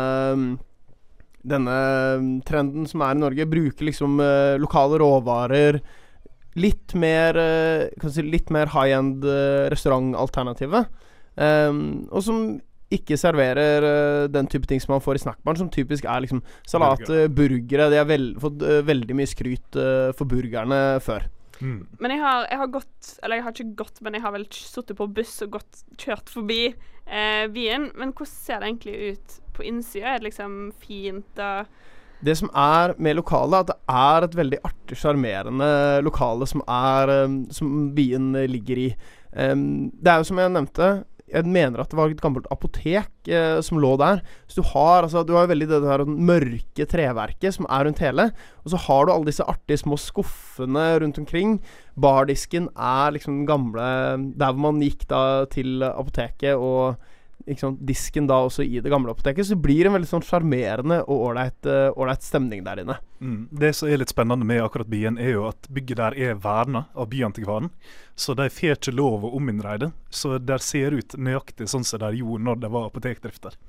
denne 1.47 1.77
trenden 2.47 2.87
som 2.91 3.05
er 3.07 3.17
i 3.17 3.21
Norge. 3.21 3.49
Bruker 3.51 3.89
liksom 3.89 4.21
uh, 4.23 4.57
lokale 4.61 5.01
råvarer. 5.03 5.81
Litt 6.59 6.95
mer 6.99 7.39
uh, 7.39 8.09
si 8.11 8.25
litt 8.27 8.53
mer 8.55 8.73
high 8.75 8.97
end 8.97 9.27
uh, 9.27 9.67
restaurantalternativet. 9.73 10.91
Um, 11.37 12.09
og 12.11 12.25
som 12.25 12.41
ikke 12.93 13.19
serverer 13.21 13.85
uh, 13.85 14.25
den 14.33 14.49
type 14.51 14.69
ting 14.71 14.81
som 14.83 14.95
man 14.97 15.05
får 15.05 15.21
i 15.21 15.25
snackbaren, 15.27 15.61
som 15.61 15.71
typisk 15.73 16.07
er 16.09 16.25
liksom 16.25 16.43
salater, 16.67 17.27
burgere. 17.31 17.91
De 17.93 18.01
har 18.01 18.09
vel, 18.09 18.33
fått 18.43 18.63
veldig 18.87 19.19
mye 19.19 19.31
skryt 19.31 19.81
for 20.17 20.27
burgerne 20.31 21.01
før. 21.05 21.29
Mm. 21.61 21.87
Men 22.01 22.13
jeg 22.13 22.21
har, 22.21 22.47
jeg 22.51 22.59
har 22.61 22.69
gått 22.69 23.11
Eller 23.23 23.39
jeg 23.39 23.45
har 23.47 23.55
ikke 23.55 23.79
gått, 23.79 24.01
men 24.05 24.17
jeg 24.17 24.25
har 24.27 24.35
vel 24.35 24.47
sittet 24.53 24.99
på 24.99 25.09
buss 25.17 25.39
og 25.47 25.55
gått, 25.57 25.83
kjørt 25.97 26.33
forbi 26.33 26.63
eh, 26.69 27.47
byen. 27.53 27.91
Men 27.97 28.13
hvordan 28.13 28.33
ser 28.33 28.61
det 28.61 28.71
egentlig 28.71 28.97
ut 29.13 29.37
på 29.57 29.67
innsida? 29.67 30.15
Er 30.15 30.21
det 30.21 30.31
liksom 30.31 30.57
fint 30.83 31.43
og 31.43 31.73
Det 32.27 32.37
som 32.39 32.51
er 32.57 32.95
med 32.99 33.19
lokalet, 33.19 33.65
at 33.65 33.73
det 33.73 33.97
er 33.97 34.27
et 34.27 34.39
veldig 34.41 34.61
artig, 34.65 34.99
sjarmerende 35.01 35.71
lokale 36.05 36.49
som 36.49 36.65
er 36.69 37.13
um, 37.25 37.43
Som 37.53 37.93
byen 37.97 38.33
ligger 38.49 38.87
i. 38.87 38.89
Um, 39.33 39.93
det 39.93 40.13
er 40.13 40.23
jo 40.23 40.31
som 40.31 40.41
jeg 40.41 40.53
nevnte, 40.55 40.91
jeg 41.27 41.49
mener 41.51 41.83
at 41.83 41.91
det 41.91 41.99
var 41.99 42.13
et 42.13 42.21
gammelt 42.23 42.47
apotek 42.55 43.29
eh, 43.29 43.59
som 43.65 43.81
lå 43.83 43.93
der. 43.99 44.21
Så 44.47 44.61
du 44.61 44.69
har 44.71 45.03
altså 45.03 45.25
Du 45.27 45.35
har 45.35 45.47
jo 45.47 45.53
veldig 45.55 45.69
det 45.73 45.81
der 45.83 46.05
mørke 46.07 46.87
treverket 46.87 47.57
som 47.57 47.67
er 47.67 47.87
rundt 47.89 48.03
hele. 48.05 48.29
Og 48.63 48.73
så 48.73 48.81
har 48.87 49.07
du 49.07 49.13
alle 49.13 49.31
disse 49.31 49.47
artige 49.47 49.83
små 49.83 49.99
skuffene 49.99 50.87
rundt 51.03 51.19
omkring. 51.19 51.59
Bardisken 51.99 52.71
er 52.77 53.17
liksom 53.17 53.41
den 53.41 53.49
gamle 53.49 53.91
Der 54.39 54.53
hvor 54.55 54.69
man 54.69 54.83
gikk 54.85 55.09
da 55.11 55.47
til 55.51 55.83
apoteket 55.83 56.55
og 56.55 56.97
sant, 57.55 57.79
disken 57.87 58.27
da 58.27 58.41
også 58.43 58.65
i 58.67 58.81
det 58.83 58.91
gamle 58.91 59.13
apoteket. 59.15 59.47
Så 59.47 59.55
det 59.55 59.63
blir 59.63 59.87
en 59.87 59.95
veldig 59.95 60.09
sånn 60.11 60.25
sjarmerende 60.27 60.99
og 61.05 61.29
ålreit 61.31 61.69
eh, 61.71 62.15
stemning 62.27 62.65
der 62.67 62.83
inne. 62.83 62.99
Mm. 63.21 63.49
Det 63.63 63.73
som 63.79 63.89
er 63.89 64.03
litt 64.03 64.13
spennende 64.13 64.49
med 64.49 64.65
akkurat 64.65 64.91
Bien, 64.91 65.19
er 65.19 65.37
jo 65.37 65.47
at 65.51 65.69
bygget 65.73 66.01
der 66.03 66.19
er 66.29 66.41
verna 66.43 66.87
av 66.95 67.11
Byantikvaren. 67.13 67.71
Så 68.19 68.35
de 68.35 68.49
får 68.51 68.77
ikke 68.79 68.97
lov 68.97 69.29
å 69.29 69.35
det. 69.87 69.93
Så 70.11 70.39
det 70.39 70.59
ser 70.65 70.97
ut 70.97 71.19
nøyaktig 71.19 71.69
sånn 71.71 71.87
som 71.87 72.03
de 72.03 72.17
gjorde 72.19 72.49
når 72.49 72.65
det 72.65 72.73
var 72.75 72.91
apotekdrift 72.91 73.47
der. 73.47 73.61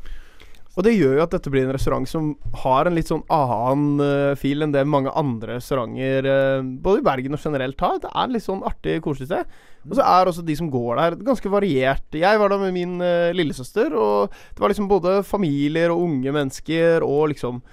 Og 0.77 0.85
det 0.85 0.93
gjør 0.93 1.15
jo 1.17 1.23
at 1.23 1.31
dette 1.33 1.49
blir 1.49 1.65
en 1.65 1.73
restaurant 1.73 2.05
som 2.09 2.27
har 2.61 2.85
en 2.85 2.93
litt 2.93 3.09
sånn 3.09 3.23
annen 3.33 4.01
uh, 4.03 4.37
fil 4.37 4.61
enn 4.61 4.75
det 4.75 4.83
mange 4.85 5.09
andre 5.17 5.55
restauranter 5.57 6.27
uh, 6.29 6.59
både 6.61 7.01
i 7.01 7.05
Bergen 7.07 7.33
og 7.33 7.41
generelt 7.41 7.81
har. 7.81 7.95
Det 8.03 8.11
er 8.11 8.27
en 8.27 8.35
litt 8.35 8.45
sånn 8.45 8.61
artig, 8.67 8.99
koselig 9.05 9.31
sted. 9.31 9.55
Og 9.87 9.95
så 9.97 10.05
er 10.05 10.29
også 10.29 10.45
de 10.45 10.57
som 10.59 10.69
går 10.69 10.99
der, 10.99 11.17
ganske 11.25 11.49
variert. 11.49 12.05
Jeg 12.13 12.41
var 12.41 12.53
der 12.53 12.61
med 12.61 12.75
min 12.75 12.99
uh, 13.01 13.33
lillesøster, 13.33 13.95
og 13.97 14.35
det 14.53 14.61
var 14.61 14.73
liksom 14.73 14.89
både 14.91 15.17
familier 15.25 15.93
og 15.95 16.03
unge 16.05 16.35
mennesker 16.35 17.05
og 17.07 17.31
liksom 17.33 17.63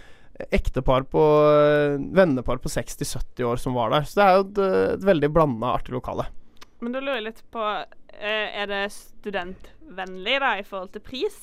ektepar 0.50 1.04
på 1.06 1.24
Vennepar 2.16 2.58
på 2.58 2.72
60-70 2.72 3.44
år 3.46 3.60
som 3.62 3.76
var 3.76 3.92
der. 3.92 4.08
Så 4.08 4.18
det 4.18 4.24
er 4.24 4.38
jo 4.38 4.46
et, 4.48 4.62
et 4.96 5.04
veldig 5.06 5.30
blanda, 5.30 5.76
artig 5.76 5.94
lokale. 5.94 6.24
Men 6.80 6.96
da 6.96 7.02
lurer 7.04 7.20
jeg 7.20 7.26
litt 7.28 7.44
på 7.54 7.62
eh, 7.64 8.48
Er 8.60 8.66
det 8.68 8.82
studentvennlig 8.96 10.40
da 10.42 10.56
i 10.58 10.64
forhold 10.66 10.90
til 10.96 11.04
pris? 11.06 11.36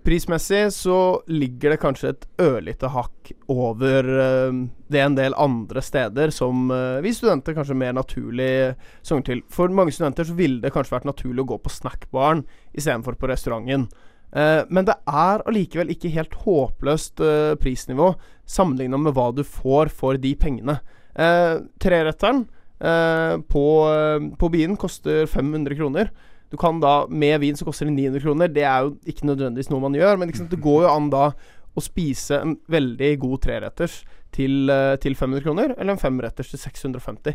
Prismessig 0.00 0.72
så 0.72 1.20
ligger 1.28 1.74
det 1.74 1.80
kanskje 1.82 2.10
et 2.14 2.22
ørlite 2.40 2.88
hakk 2.88 3.32
over 3.52 4.06
eh, 4.08 4.60
det 4.88 5.02
en 5.04 5.16
del 5.18 5.34
andre 5.36 5.82
steder 5.84 6.32
som 6.32 6.70
eh, 6.72 7.02
vi 7.04 7.12
studenter 7.12 7.52
kanskje 7.56 7.76
mer 7.76 7.92
naturlig 7.98 8.78
sogner 9.04 9.26
til. 9.26 9.42
For 9.52 9.68
mange 9.68 9.92
studenter 9.92 10.24
så 10.24 10.36
ville 10.38 10.62
det 10.62 10.72
kanskje 10.72 10.94
vært 10.94 11.10
naturlig 11.10 11.44
å 11.44 11.50
gå 11.52 11.58
på 11.60 11.72
snackbaren 11.74 12.46
istedenfor 12.72 13.18
på 13.20 13.28
restauranten. 13.28 13.90
Eh, 14.32 14.62
men 14.72 14.88
det 14.88 14.96
er 15.04 15.44
allikevel 15.44 15.92
ikke 15.92 16.14
helt 16.16 16.38
håpløst 16.46 17.20
prisnivå 17.60 18.14
sammenligna 18.48 19.02
med 19.04 19.18
hva 19.18 19.28
du 19.36 19.44
får 19.44 19.92
for 19.92 20.16
de 20.20 20.32
pengene. 20.38 20.78
Treretteren 21.82 22.44
på, 22.80 23.64
på 24.40 24.48
Bien 24.54 24.76
koster 24.80 25.26
500 25.28 25.76
kroner. 25.76 26.12
Du 26.50 26.56
kan 26.58 26.80
da, 26.82 27.06
Med 27.08 27.40
vin 27.40 27.56
så 27.56 27.64
koster 27.64 27.86
det 27.86 27.94
900 27.94 28.24
kroner. 28.24 28.50
Det 28.50 28.66
er 28.66 28.86
jo 28.86 28.96
ikke 29.06 29.28
nødvendigvis 29.30 29.70
noe 29.70 29.84
man 29.84 29.96
gjør, 29.96 30.18
men 30.18 30.32
det 30.34 30.60
går 30.60 30.84
jo 30.84 30.92
an 30.92 31.10
da 31.12 31.30
å 31.78 31.82
spise 31.84 32.40
en 32.42 32.56
veldig 32.70 33.10
god 33.22 33.42
treretters 33.46 34.00
til, 34.34 34.70
eh, 34.70 34.96
til 35.02 35.14
500 35.14 35.44
kroner, 35.44 35.74
eller 35.76 35.94
en 35.94 36.02
femretters 36.02 36.50
til 36.50 36.58
650. 36.58 37.34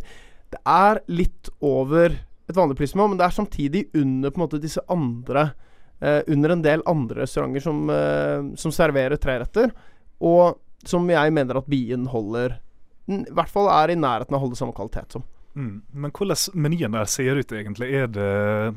Det 0.51 0.59
er 0.67 0.99
litt 1.07 1.49
over 1.61 2.11
et 2.47 2.55
vanlig 2.55 2.77
prisnivå, 2.77 3.07
men 3.09 3.17
det 3.17 3.25
er 3.25 3.35
samtidig 3.35 3.85
under 3.95 4.31
på 4.31 4.39
en 4.39 4.45
måte 4.45 4.61
disse 4.61 4.83
andre 4.89 5.53
eh, 6.01 6.21
Under 6.27 6.51
en 6.51 6.61
del 6.61 6.81
andre 6.85 7.23
restauranter 7.23 7.63
som, 7.63 7.89
eh, 7.89 8.55
som 8.59 8.71
serverer 8.71 9.15
treretter, 9.17 9.71
og 10.19 10.59
som 10.85 11.07
jeg 11.09 11.33
mener 11.33 11.57
at 11.57 11.69
Bien 11.71 12.05
holder 12.05 12.59
I 13.07 13.23
hvert 13.31 13.49
fall 13.49 13.69
er 13.71 13.93
i 13.93 13.95
nærheten 13.95 14.35
av 14.35 14.41
å 14.41 14.43
holde 14.43 14.57
samme 14.59 14.75
kvalitet 14.75 15.15
som. 15.15 15.23
Mm. 15.55 15.81
Men 15.93 16.11
hvordan 16.11 16.57
menyen 16.57 16.91
der 16.97 17.05
ser 17.05 17.39
ut 17.39 17.51
egentlig? 17.53 17.93
Er 17.93 18.07
det 18.11 18.75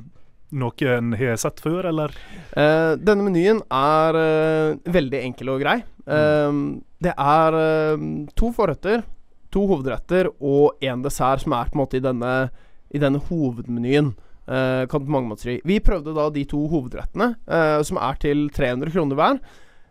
noe 0.50 0.92
en 0.94 1.12
har 1.18 1.36
sett 1.40 1.60
før, 1.60 1.88
eller? 1.90 2.14
Eh, 2.56 2.94
denne 3.00 3.26
menyen 3.26 3.60
er 3.74 4.18
eh, 4.20 4.78
veldig 4.88 5.20
enkel 5.26 5.52
og 5.54 5.62
grei. 5.64 5.78
Eh, 6.08 6.62
det 7.04 7.14
er 7.14 7.58
eh, 7.58 8.06
to 8.38 8.52
forretter, 8.56 9.04
to 9.52 9.66
hovedretter 9.68 10.30
og 10.38 10.80
én 10.84 11.04
dessert 11.04 11.44
som 11.44 11.54
er 11.56 11.70
på 11.70 11.78
en 11.78 11.82
måte 11.84 12.00
i 12.00 12.04
denne, 12.04 12.32
i 12.92 13.02
denne 13.02 13.22
hovedmenyen. 13.28 14.14
Si. 14.48 15.58
Vi 15.68 15.74
prøvde 15.84 16.14
da 16.16 16.30
de 16.32 16.46
to 16.48 16.62
hovedrettene, 16.72 17.34
eh, 17.52 17.82
som 17.84 17.98
er 18.00 18.16
til 18.16 18.46
300 18.56 18.94
kroner 18.94 19.18
hver. 19.18 19.40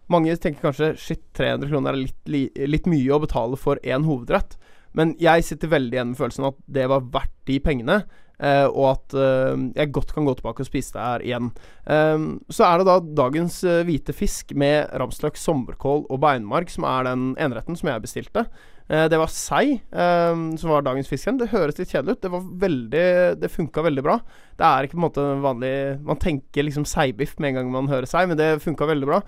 Mange 0.10 0.34
tenker 0.42 0.70
kanskje 0.70 0.96
shit, 0.98 1.22
300 1.38 1.70
kroner 1.70 1.94
er 1.94 2.02
litt, 2.08 2.18
li, 2.26 2.48
litt 2.66 2.88
mye 2.90 3.14
å 3.14 3.22
betale 3.22 3.60
for 3.60 3.78
én 3.86 4.08
hovedrett. 4.08 4.56
Men 4.98 5.14
jeg 5.22 5.46
sitter 5.46 5.70
veldig 5.70 5.94
igjen 5.94 6.14
med 6.14 6.18
følelsen 6.18 6.48
at 6.50 6.58
det 6.74 6.88
var 6.90 7.06
verdt 7.14 7.36
de 7.50 7.60
pengene. 7.62 8.00
Eh, 8.40 8.68
og 8.68 8.86
at 8.92 9.18
uh, 9.18 9.58
jeg 9.76 9.92
godt 9.96 10.14
kan 10.16 10.28
gå 10.28 10.38
tilbake 10.38 10.64
og 10.64 10.70
spise 10.70 10.96
det 10.96 11.04
her 11.04 11.26
igjen. 11.26 11.52
Um, 11.86 12.30
så 12.54 12.68
er 12.68 12.80
det 12.80 12.88
da 12.90 12.98
dagens 13.24 13.60
uh, 13.68 13.84
hvite 13.88 14.16
fisk 14.16 14.54
med 14.58 14.90
ramsløk, 15.00 15.40
sommerkål 15.40 16.06
og 16.08 16.22
beinmark 16.24 16.72
som 16.74 16.88
er 16.88 17.10
den 17.10 17.30
eneretten 17.42 17.80
som 17.80 17.92
jeg 17.92 18.06
bestilte. 18.06 18.48
Det 18.88 19.18
var 19.20 19.28
sei 19.28 19.82
um, 19.92 20.54
som 20.56 20.72
var 20.72 20.86
dagens 20.86 21.10
fisk. 21.12 21.28
Det 21.36 21.50
høres 21.52 21.76
litt 21.76 21.90
kjedelig 21.92 22.14
ut. 22.16 22.22
Det 22.24 22.30
var 22.32 22.46
veldig 22.62 23.08
Det 23.36 23.50
funka 23.52 23.84
veldig 23.84 24.04
bra. 24.06 24.16
Det 24.56 24.64
er 24.64 24.88
ikke 24.88 24.96
på 24.96 25.02
en 25.02 25.06
måte 25.10 25.26
vanlig 25.44 25.72
Man 26.08 26.22
tenker 26.24 26.64
liksom 26.64 26.86
seibiff 26.88 27.34
med 27.36 27.50
en 27.50 27.58
gang 27.60 27.74
man 27.74 27.92
hører 27.92 28.08
sei, 28.08 28.24
men 28.32 28.40
det 28.40 28.62
funka 28.64 28.88
veldig 28.88 29.10
bra. 29.10 29.20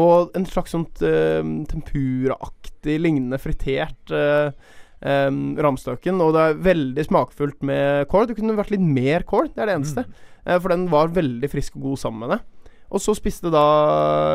Og 0.00 0.32
en 0.38 0.48
slags 0.48 0.72
sånt 0.72 1.02
uh, 1.04 1.44
tempuraaktig 1.68 2.96
lignende 3.04 3.36
fritert 3.42 4.14
uh, 4.16 4.48
um, 5.02 5.42
ramstøken. 5.60 6.20
Og 6.24 6.34
det 6.36 6.42
er 6.42 6.60
veldig 6.70 7.06
smakfullt 7.08 7.62
med 7.66 8.08
kål. 8.12 8.28
Det 8.30 8.38
kunne 8.38 8.58
vært 8.58 8.74
litt 8.74 8.84
mer 8.84 9.26
kål, 9.28 9.52
det 9.52 9.62
er 9.62 9.70
det 9.70 9.78
eneste. 9.80 10.06
Eh, 10.46 10.58
for 10.58 10.74
den 10.74 10.88
var 10.92 11.14
veldig 11.14 11.50
frisk 11.52 11.78
og 11.78 11.90
god 11.90 12.02
sammen 12.02 12.24
med 12.24 12.36
det. 12.36 12.42
Og 12.92 13.00
så 13.00 13.14
spiste 13.16 13.52
da 13.52 13.64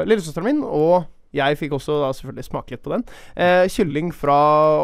lillesøsteren 0.08 0.48
min, 0.48 0.64
og 0.66 1.06
jeg 1.36 1.58
fikk 1.60 1.76
også 1.76 2.00
da 2.02 2.12
selvfølgelig 2.16 2.48
smake 2.48 2.74
litt 2.74 2.84
på 2.86 2.94
den, 2.94 3.04
eh, 3.36 3.66
kylling 3.70 4.14
fra 4.16 4.38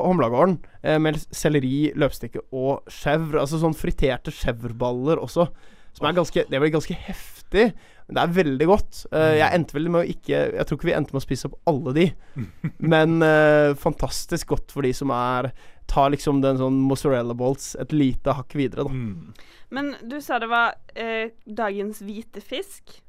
Humlagården 0.03 0.57
eh, 0.83 0.99
med 1.01 1.17
selleri, 1.31 1.93
løpstikke 1.97 2.43
og 2.51 2.83
chèvre. 2.91 3.39
Altså 3.41 3.61
sånn 3.61 3.77
friterte 3.77 4.33
chèvreballer 4.35 5.21
også. 5.23 5.47
Som 5.93 6.07
er 6.09 6.15
ganske 6.17 6.45
Det 6.49 6.59
blir 6.59 6.73
ganske 6.73 6.95
heftig. 6.97 7.73
Men 8.07 8.17
det 8.17 8.23
er 8.23 8.35
veldig 8.35 8.67
godt. 8.67 9.05
Eh, 9.13 9.35
jeg 9.39 9.55
endte 9.55 9.75
vel 9.77 9.89
med 9.89 10.01
å 10.01 10.09
ikke 10.09 10.39
Jeg 10.57 10.65
tror 10.67 10.77
ikke 10.77 10.89
vi 10.89 10.95
endte 10.97 11.15
med 11.15 11.21
å 11.21 11.25
spise 11.25 11.47
opp 11.47 11.69
alle 11.69 11.93
de. 11.95 12.07
Men 12.93 13.21
eh, 13.23 13.75
fantastisk 13.79 14.51
godt 14.53 14.73
for 14.73 14.85
de 14.85 14.93
som 14.93 15.13
er 15.15 15.53
Tar 15.91 16.13
liksom 16.13 16.41
den 16.41 16.59
sånn 16.59 16.79
mozzarella 16.87 17.35
balls 17.37 17.73
et 17.79 17.93
lite 17.93 18.35
hakk 18.37 18.55
videre, 18.57 18.87
da. 18.87 18.93
Mm. 18.93 19.33
Men 19.73 19.95
du 20.01 20.19
sa 20.21 20.39
det 20.39 20.51
var 20.51 20.75
eh, 20.95 21.33
dagens 21.45 22.01
hvite 22.05 22.41
fisk. 22.41 22.99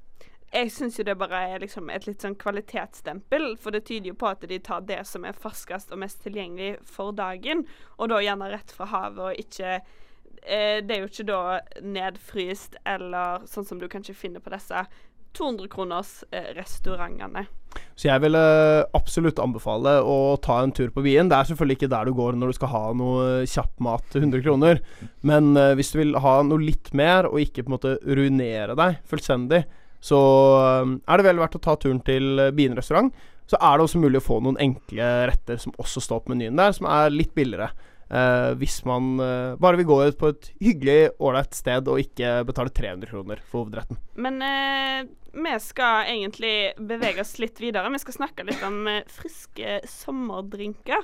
Jeg 0.55 0.71
syns 0.71 0.99
jo 0.99 1.05
det 1.05 1.17
bare 1.19 1.41
er 1.51 1.65
liksom 1.65 1.89
et 1.91 2.07
litt 2.07 2.23
sånn 2.23 2.37
kvalitetsstempel, 2.39 3.57
for 3.59 3.75
det 3.75 3.83
tyder 3.89 4.13
jo 4.13 4.19
på 4.19 4.29
at 4.31 4.45
de 4.47 4.61
tar 4.63 4.85
det 4.87 5.01
som 5.11 5.27
er 5.27 5.35
ferskest 5.35 5.91
og 5.91 5.99
mest 6.05 6.23
tilgjengelig 6.23 6.77
for 6.87 7.11
dagen, 7.17 7.65
og 7.99 8.13
da 8.13 8.21
gjerne 8.23 8.53
rett 8.53 8.71
fra 8.73 8.87
havet, 8.93 9.25
og 9.25 9.43
ikke 9.43 9.73
eh, 9.75 10.79
Det 10.85 10.95
er 10.95 11.03
jo 11.03 11.11
ikke 11.11 11.27
da 11.27 11.41
nedfryst 11.83 12.79
eller 12.85 13.49
sånn 13.51 13.67
som 13.67 13.83
du 13.83 13.89
kanskje 13.91 14.15
finner 14.15 14.45
på 14.45 14.55
disse 14.55 14.87
200 15.35 15.69
kroners 15.69 16.23
eh, 16.31 16.55
restaurantene. 16.55 17.49
Så 17.95 18.09
jeg 18.09 18.25
ville 18.25 18.41
absolutt 18.97 19.39
anbefale 19.39 20.01
å 20.03 20.35
ta 20.43 20.59
en 20.65 20.73
tur 20.75 20.91
på 20.95 21.05
Wien. 21.05 21.29
Det 21.31 21.37
er 21.37 21.47
selvfølgelig 21.51 21.79
ikke 21.79 21.93
der 21.93 22.09
du 22.09 22.17
går 22.19 22.39
når 22.39 22.51
du 22.51 22.57
skal 22.57 22.73
ha 22.73 22.83
noe 22.99 23.45
kjapp 23.47 23.85
mat 23.87 24.03
til 24.11 24.25
100 24.27 24.43
kroner. 24.43 24.83
Men 25.23 25.53
eh, 25.61 25.77
hvis 25.79 25.93
du 25.95 26.01
vil 26.01 26.19
ha 26.25 26.35
noe 26.47 26.63
litt 26.63 26.91
mer, 26.97 27.31
og 27.31 27.39
ikke 27.43 27.63
på 27.63 27.71
en 27.71 27.77
måte 27.77 27.95
ruinere 28.03 28.75
deg 28.79 28.99
fullstendig, 29.11 29.63
så 30.05 30.19
eh, 30.59 30.97
er 31.07 31.23
det 31.23 31.29
vel 31.29 31.45
verdt 31.45 31.61
å 31.61 31.63
ta 31.63 31.77
turen 31.79 32.03
til 32.07 32.49
Bien 32.59 32.75
restaurant. 32.75 33.15
Så 33.47 33.61
er 33.61 33.77
det 33.77 33.87
også 33.87 34.01
mulig 34.03 34.19
å 34.19 34.25
få 34.25 34.41
noen 34.43 34.59
enkle 34.63 35.09
retter 35.31 35.59
som 35.61 35.75
også 35.79 36.03
står 36.03 36.25
på 36.25 36.35
menyen 36.35 36.59
der, 36.59 36.75
som 36.75 36.89
er 36.91 37.15
litt 37.15 37.35
billigere. 37.37 37.71
Eh, 38.15 38.53
hvis 38.61 38.79
man 38.87 39.17
uh, 39.19 39.57
bare 39.59 39.81
vil 39.81 39.89
gå 39.89 39.97
ut 40.07 40.19
på 40.21 40.31
et 40.31 40.51
hyggelig, 40.63 40.99
ålreit 41.19 41.57
sted 41.57 41.89
og 41.91 41.99
ikke 41.99 42.45
betale 42.47 42.71
300 42.71 43.11
kroner 43.11 43.43
for 43.43 43.65
hovedretten. 43.65 43.99
Men 44.15 44.39
uh, 44.39 45.01
vi 45.35 45.55
skal 45.65 46.13
egentlig 46.13 46.55
bevege 46.79 47.25
oss 47.25 47.35
litt 47.43 47.59
videre. 47.59 47.91
Vi 47.91 48.03
skal 48.05 48.19
snakke 48.21 48.47
litt 48.47 48.63
om 48.63 48.87
friske 49.11 49.81
sommerdrinker. 49.91 51.03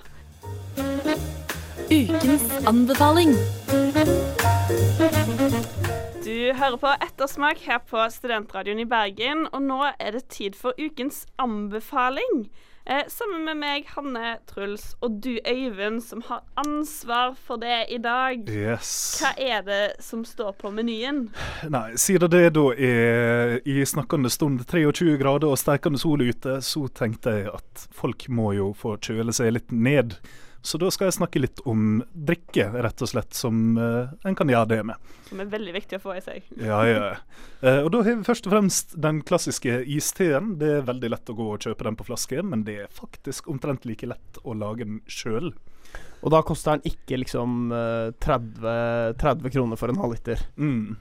Ukens 1.90 2.46
anbefaling. 2.70 3.34
Du 6.22 6.36
hører 6.54 6.78
på 6.78 6.94
Ettersmak 7.02 7.66
her 7.66 7.82
på 7.90 8.06
Studentradioen 8.14 8.84
i 8.84 8.86
Bergen, 8.86 9.48
og 9.50 9.66
nå 9.66 9.82
er 9.90 10.14
det 10.14 10.28
tid 10.30 10.54
for 10.54 10.78
ukens 10.78 11.24
anbefaling. 11.42 12.44
Eh, 12.86 13.02
sammen 13.08 13.44
med 13.44 13.58
meg, 13.60 13.88
Hanne 13.92 14.38
Truls, 14.48 14.94
og 15.04 15.18
du, 15.20 15.34
Øyvind, 15.44 16.00
som 16.00 16.22
har 16.26 16.40
ansvar 16.56 17.34
for 17.36 17.60
det 17.60 17.84
i 17.92 17.98
dag. 18.00 18.48
Yes. 18.48 19.20
Hva 19.20 19.34
er 19.36 19.60
det 19.66 19.82
som 20.00 20.24
står 20.24 20.54
på 20.58 20.72
menyen? 20.72 21.26
Nei, 21.68 21.92
siden 22.00 22.32
det 22.32 22.54
da 22.56 22.66
er 22.72 23.58
i 23.68 23.84
snakkende 23.84 24.32
stund 24.32 24.64
23 24.64 25.18
grader 25.20 25.52
og 25.52 25.60
steikende 25.60 26.00
sol 26.00 26.24
ute, 26.24 26.56
så 26.64 26.86
tenkte 26.88 27.36
jeg 27.36 27.52
at 27.52 27.88
folk 27.92 28.26
må 28.32 28.54
jo 28.56 28.72
få 28.72 28.96
kjøle 28.96 29.34
seg 29.36 29.58
litt 29.58 29.76
ned. 29.76 30.16
Så 30.62 30.78
da 30.80 30.90
skal 30.92 31.08
jeg 31.08 31.16
snakke 31.16 31.40
litt 31.40 31.62
om 31.68 32.02
drikke, 32.12 32.66
rett 32.84 33.00
og 33.00 33.08
slett, 33.08 33.32
som 33.36 33.78
uh, 33.80 34.12
en 34.28 34.36
kan 34.36 34.50
gjøre 34.52 34.68
det 34.74 34.80
med. 34.90 35.12
Som 35.30 35.40
er 35.40 35.48
veldig 35.52 35.72
viktig 35.78 35.96
å 35.96 36.02
få 36.02 36.16
i 36.18 36.22
seg. 36.24 36.50
Ja, 36.60 36.82
ja. 36.84 37.14
Uh, 37.64 37.80
og 37.86 37.88
da 37.94 38.02
har 38.04 38.10
vi 38.10 38.26
først 38.28 38.48
og 38.48 38.54
fremst 38.54 38.92
den 39.00 39.22
klassiske 39.24 39.80
isteen. 39.88 40.54
Det 40.60 40.74
er 40.76 40.86
veldig 40.90 41.12
lett 41.14 41.32
å 41.32 41.36
gå 41.38 41.48
og 41.54 41.64
kjøpe 41.64 41.88
den 41.88 41.96
på 41.96 42.08
flaske, 42.10 42.44
men 42.44 42.66
det 42.68 42.76
er 42.84 42.92
faktisk 42.92 43.48
omtrent 43.52 43.88
like 43.88 44.10
lett 44.10 44.42
å 44.44 44.56
lage 44.56 44.84
den 44.84 45.00
sjøl. 45.08 45.54
Og 46.20 46.34
da 46.34 46.42
koster 46.44 46.76
den 46.76 46.92
ikke 46.92 47.22
liksom 47.22 47.72
eh, 47.72 48.10
30, 48.20 49.16
30 49.20 49.54
kroner 49.54 49.80
for 49.80 49.92
en 49.92 50.00
halvliter. 50.02 50.42
Mm. 50.60 50.98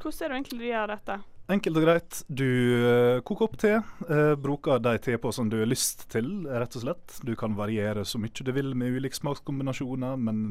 Hvordan 0.00 0.22
er 0.22 0.30
det 0.30 0.36
egentlig 0.38 0.60
du 0.60 0.68
gjør 0.68 0.92
dette? 0.94 1.16
Enkelt 1.50 1.80
og 1.80 1.82
greit. 1.84 2.20
Du 2.28 2.46
eh, 2.46 3.20
koker 3.26 3.48
opp 3.48 3.56
te. 3.58 3.72
eh, 4.06 4.34
bruker 4.38 4.78
de 4.82 4.94
tepå 5.02 5.32
som 5.34 5.48
du 5.50 5.58
har 5.58 5.70
lyst 5.70 6.06
til, 6.12 6.28
rett 6.46 6.76
og 6.78 6.84
slett. 6.84 7.16
Du 7.26 7.34
kan 7.38 7.56
variere 7.58 8.04
så 8.06 8.20
mye 8.22 8.46
du 8.46 8.52
vil 8.54 8.70
med 8.78 8.94
ulike 8.94 9.18
smakskombinasjoner, 9.18 10.20
men 10.20 10.44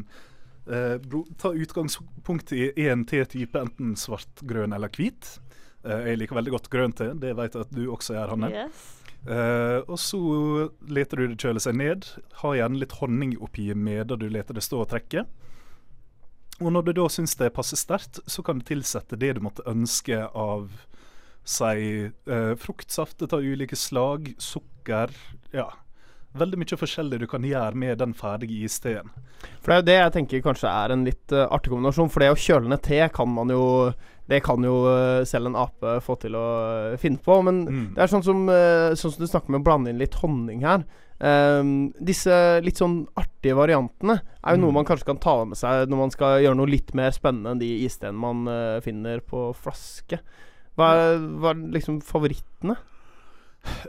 eh, 0.67 0.97
ta 1.39 1.53
utgangspunkt 1.55 2.51
i 2.51 2.71
én 2.83 3.05
tetype, 3.07 3.61
enten 3.63 3.95
svart, 3.99 4.43
grønn 4.43 4.75
eller 4.75 4.91
hvit. 4.91 5.37
Eh, 5.85 6.09
jeg 6.11 6.19
liker 6.19 6.39
veldig 6.41 6.55
godt 6.57 6.71
grønn 6.73 6.95
te, 6.95 7.13
det 7.15 7.35
vet 7.37 7.55
jeg 7.55 7.67
at 7.67 7.75
du 7.75 7.85
også 7.87 8.17
gjør, 8.17 8.33
Hanne. 8.35 8.51
Yes. 8.51 8.87
Eh, 9.27 9.79
og 9.83 9.99
så 9.99 10.19
leter 10.87 11.19
du 11.19 11.31
det 11.31 11.39
kjøle 11.39 11.63
seg 11.63 11.79
ned. 11.79 12.07
Ha 12.43 12.55
gjerne 12.59 12.79
litt 12.81 12.97
honning 12.99 13.37
oppi 13.39 13.69
medan 13.75 14.19
du 14.19 14.27
leter 14.31 14.57
det 14.57 14.63
stå 14.67 14.83
og 14.83 14.91
trekke. 14.91 15.25
Og 16.59 16.73
når 16.75 16.89
du 16.89 16.93
da 16.99 17.07
syns 17.11 17.35
det 17.39 17.53
passer 17.55 17.79
sterkt, 17.79 18.19
så 18.27 18.43
kan 18.43 18.59
du 18.59 18.65
tilsette 18.67 19.19
det 19.19 19.35
du 19.37 19.43
måtte 19.45 19.63
ønske 19.69 20.25
av 20.27 20.69
si 21.49 22.05
eh, 22.05 22.55
fruktsafter 22.59 23.31
av 23.33 23.45
ulike 23.45 23.75
slag, 23.79 24.33
sukker 24.37 25.13
Ja. 25.55 25.69
Veldig 26.37 26.59
mye 26.61 26.77
forskjellig 26.77 27.17
du 27.23 27.25
kan 27.25 27.41
gjøre 27.41 27.73
med 27.73 27.97
den 27.97 28.11
ferdige 28.13 28.67
isteen. 28.67 29.07
For 29.63 29.71
det 29.71 29.73
er 29.73 29.79
jo 29.79 29.85
det 29.87 29.95
jeg 29.95 30.13
tenker 30.13 30.43
kanskje 30.45 30.69
er 30.69 30.93
en 30.93 31.05
litt 31.07 31.33
uh, 31.33 31.47
artig 31.49 31.71
kombinasjon. 31.71 32.11
For 32.13 32.21
det 32.21 32.27
å 32.29 32.37
kjøle 32.37 32.69
ned 32.69 32.83
te 32.85 32.99
kan 33.09 33.31
man 33.33 33.49
jo 33.49 33.63
Det 34.29 34.43
kan 34.45 34.61
jo 34.61 34.83
uh, 34.85 35.25
selv 35.25 35.49
en 35.49 35.57
ape 35.57 35.95
få 36.05 36.19
til 36.21 36.37
å 36.37 36.43
uh, 36.93 36.97
finne 37.01 37.17
på. 37.17 37.39
Men 37.41 37.63
Mm. 37.65 37.87
det 37.95 38.03
er 38.03 38.11
sånn 38.11 38.21
som, 38.21 38.43
sånn 38.93 39.15
som 39.15 39.23
du 39.23 39.25
snakker 39.25 39.49
med 39.49 39.63
å 39.63 39.65
blande 39.65 39.89
inn 39.89 39.97
litt 39.97 40.19
honning 40.21 40.61
her. 40.61 40.85
Ehm, 41.19 41.91
disse 41.99 42.31
litt 42.63 42.79
sånn 42.79 43.01
artige 43.19 43.57
variantene 43.57 44.21
er 44.39 44.55
jo 44.55 44.61
noe 44.61 44.71
Mm. 44.71 44.77
man 44.79 44.85
kanskje 44.87 45.05
kan 45.09 45.17
ta 45.19 45.43
med 45.43 45.57
seg 45.57 45.89
når 45.89 45.97
man 45.97 46.11
skal 46.11 46.39
gjøre 46.39 46.55
noe 46.55 46.71
litt 46.71 46.93
mer 46.95 47.11
spennende 47.11 47.51
enn 47.51 47.59
de 47.59 47.71
isteene 47.85 48.15
man 48.15 48.47
uh, 48.47 48.79
finner 48.79 49.19
på 49.19 49.49
flaske. 49.53 50.21
Hva 50.79 50.93
er, 50.95 51.19
hva 51.19 51.51
er 51.51 51.65
liksom 51.75 51.99
favorittene? 51.99 52.77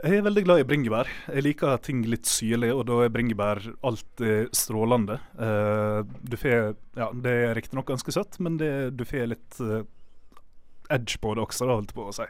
Jeg 0.03 0.17
er 0.17 0.25
veldig 0.25 0.43
glad 0.43 0.59
i 0.59 0.67
bringebær. 0.67 1.07
Jeg 1.31 1.45
liker 1.45 1.77
ting 1.79 2.01
litt 2.03 2.27
syrlig, 2.27 2.73
og 2.75 2.83
da 2.89 3.05
er 3.05 3.13
bringebær 3.13 3.63
alltid 3.87 4.51
strålende. 4.51 5.21
Uh, 5.39 6.03
du 6.27 6.35
får 6.35 6.75
Ja, 6.99 7.07
det 7.15 7.31
er 7.31 7.55
riktignok 7.55 7.87
ganske 7.87 8.11
søtt, 8.11 8.35
men 8.43 8.57
det, 8.59 8.97
du 8.99 9.05
får 9.07 9.31
litt 9.31 9.61
uh, 9.63 9.87
edge 10.91 11.15
på 11.23 11.31
det 11.35 11.45
også, 11.45 11.63
da, 11.63 11.79
holdt 11.79 11.93
jeg 11.93 12.01
på 12.01 12.09
å 12.09 12.15
si. 12.19 12.27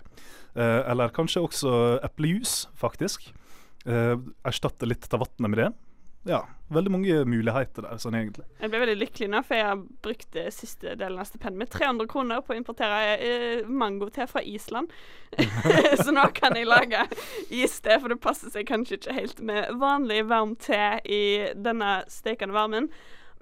Uh, 0.54 0.82
eller 0.92 1.10
kanskje 1.10 1.42
også 1.42 1.74
eplejus, 2.06 2.68
faktisk. 2.78 3.32
Uh, 3.88 4.18
erstatte 4.46 4.86
litt 4.86 5.08
av 5.14 5.24
vannet 5.26 5.50
med 5.50 5.58
det. 5.58 5.72
Ja, 6.30 6.44
veldig 6.70 6.92
mange 6.94 7.16
muligheter 7.26 7.82
der, 7.82 7.98
sånn 7.98 8.14
egentlig. 8.14 8.44
Jeg 8.62 8.70
ble 8.70 8.80
veldig 8.84 8.98
lykkelig 9.02 9.30
nå, 9.34 9.40
for 9.48 9.58
jeg 9.58 9.66
har 9.66 9.80
brukt 10.06 10.36
eh, 10.38 10.52
siste 10.54 10.92
delen 11.00 11.18
av 11.18 11.26
stipendet 11.26 11.58
mitt 11.64 11.72
300 11.74 12.06
kroner 12.12 12.44
på 12.46 12.54
å 12.54 12.58
importere 12.60 13.00
eh, 13.18 13.64
mangote 13.66 14.28
fra 14.30 14.44
Island. 14.46 14.94
så 16.04 16.14
nå 16.14 16.28
kan 16.38 16.54
jeg 16.60 16.70
lage 16.70 17.08
iste, 17.50 17.98
for 17.98 18.14
det 18.14 18.20
passer 18.22 18.54
seg 18.54 18.70
kanskje 18.70 19.00
ikke 19.00 19.18
helt 19.18 19.42
med 19.50 19.74
vanlig 19.82 20.22
varm 20.30 20.54
te 20.62 21.00
i 21.10 21.24
denne 21.58 22.04
stekende 22.14 22.54
varmen. 22.54 22.92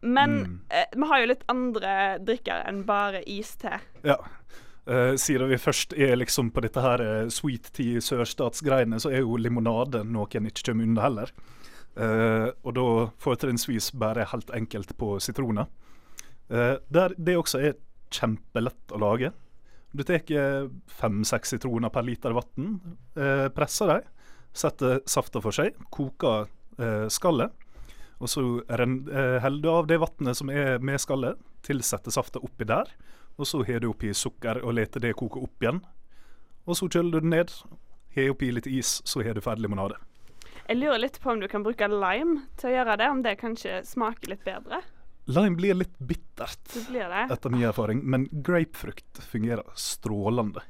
Men 0.01 0.37
Mm. 0.39 0.59
eh, 0.71 0.87
vi 0.95 1.07
har 1.11 1.19
jo 1.19 1.31
litt 1.33 1.43
andre 1.51 1.93
drikker 2.23 2.63
enn 2.69 2.85
bare 2.87 3.19
iste. 3.27 3.81
Ja. 4.07 4.15
Eh, 4.85 5.15
siden 5.15 5.49
vi 5.49 5.57
først 5.57 5.93
er 5.93 6.15
liksom 6.17 6.49
på 6.55 6.63
dette 6.63 6.81
her 6.81 7.01
uh, 7.03 7.29
sweet 7.29 7.67
tea 7.75 7.99
sørstatsgreiene, 8.01 8.99
så 9.01 9.11
er 9.11 9.21
jo 9.21 9.37
limonade 9.37 10.01
noe 10.07 10.29
en 10.39 10.47
ikke 10.49 10.71
kommer 10.71 10.87
unna 10.87 11.05
heller. 11.05 11.33
Uh, 11.99 12.49
og 12.63 12.73
da 12.77 12.85
fortrinnsvis 13.21 13.91
bare 13.99 14.27
helt 14.31 14.49
enkelt 14.55 14.95
på 14.97 15.17
sitroner. 15.21 15.69
Der 16.49 17.13
det 17.13 17.35
også 17.37 17.59
er 17.61 17.75
kjempelett 18.09 18.93
å 18.95 18.97
lage. 18.97 19.27
Du 19.93 20.01
tar 20.01 20.23
fem-seks 20.97 21.51
sitroner 21.53 21.91
per 21.93 22.07
liter 22.07 22.33
vann, 22.33 22.79
presser 23.53 23.91
dem, 23.91 24.07
setter 24.57 25.03
safta 25.05 25.43
for 25.43 25.53
seg, 25.53 25.77
koker 25.93 26.49
skallet. 27.13 27.53
Og 28.17 28.33
så 28.33 28.41
heller 28.65 29.61
du 29.61 29.69
av 29.69 29.85
det 29.91 29.99
vannet 30.01 30.41
som 30.41 30.49
er 30.49 30.81
med 30.81 30.97
skallet, 30.97 31.37
tilsetter 31.69 32.17
safta 32.17 32.41
oppi 32.41 32.65
der. 32.65 32.89
Og 33.39 33.47
så 33.47 33.61
har 33.67 33.79
du 33.79 33.89
oppi 33.93 34.11
sukker 34.13 34.59
og 34.65 34.75
leter 34.75 34.99
det 35.03 35.13
koke 35.19 35.39
opp 35.45 35.63
igjen. 35.63 35.79
Og 36.67 36.75
så 36.77 36.89
kjøler 36.91 37.11
du 37.17 37.19
den 37.23 37.31
ned, 37.33 37.53
har 38.15 38.31
oppi 38.33 38.49
litt 38.51 38.67
is, 38.67 38.97
så 39.07 39.23
har 39.23 39.37
du 39.37 39.41
ferdig 39.41 39.63
limonade. 39.65 39.95
Jeg 40.69 40.77
lurer 40.77 40.99
litt 41.01 41.17
på 41.23 41.31
om 41.31 41.39
du 41.41 41.47
kan 41.49 41.63
bruke 41.65 41.87
lime 41.89 42.43
til 42.59 42.69
å 42.69 42.73
gjøre 42.75 42.97
det, 43.01 43.07
om 43.09 43.21
det 43.25 43.37
kanskje 43.41 43.79
smaker 43.87 44.35
litt 44.35 44.43
bedre. 44.45 44.81
Lime 45.29 45.55
blir 45.57 45.77
litt 45.77 45.95
bittert, 46.01 46.59
det 46.73 46.83
blir 46.89 47.07
det. 47.09 47.23
etter 47.33 47.49
min 47.53 47.63
erfaring, 47.69 48.03
men 48.03 48.27
grapefrukt 48.45 49.21
fungerer 49.31 49.63
strålende. 49.77 50.61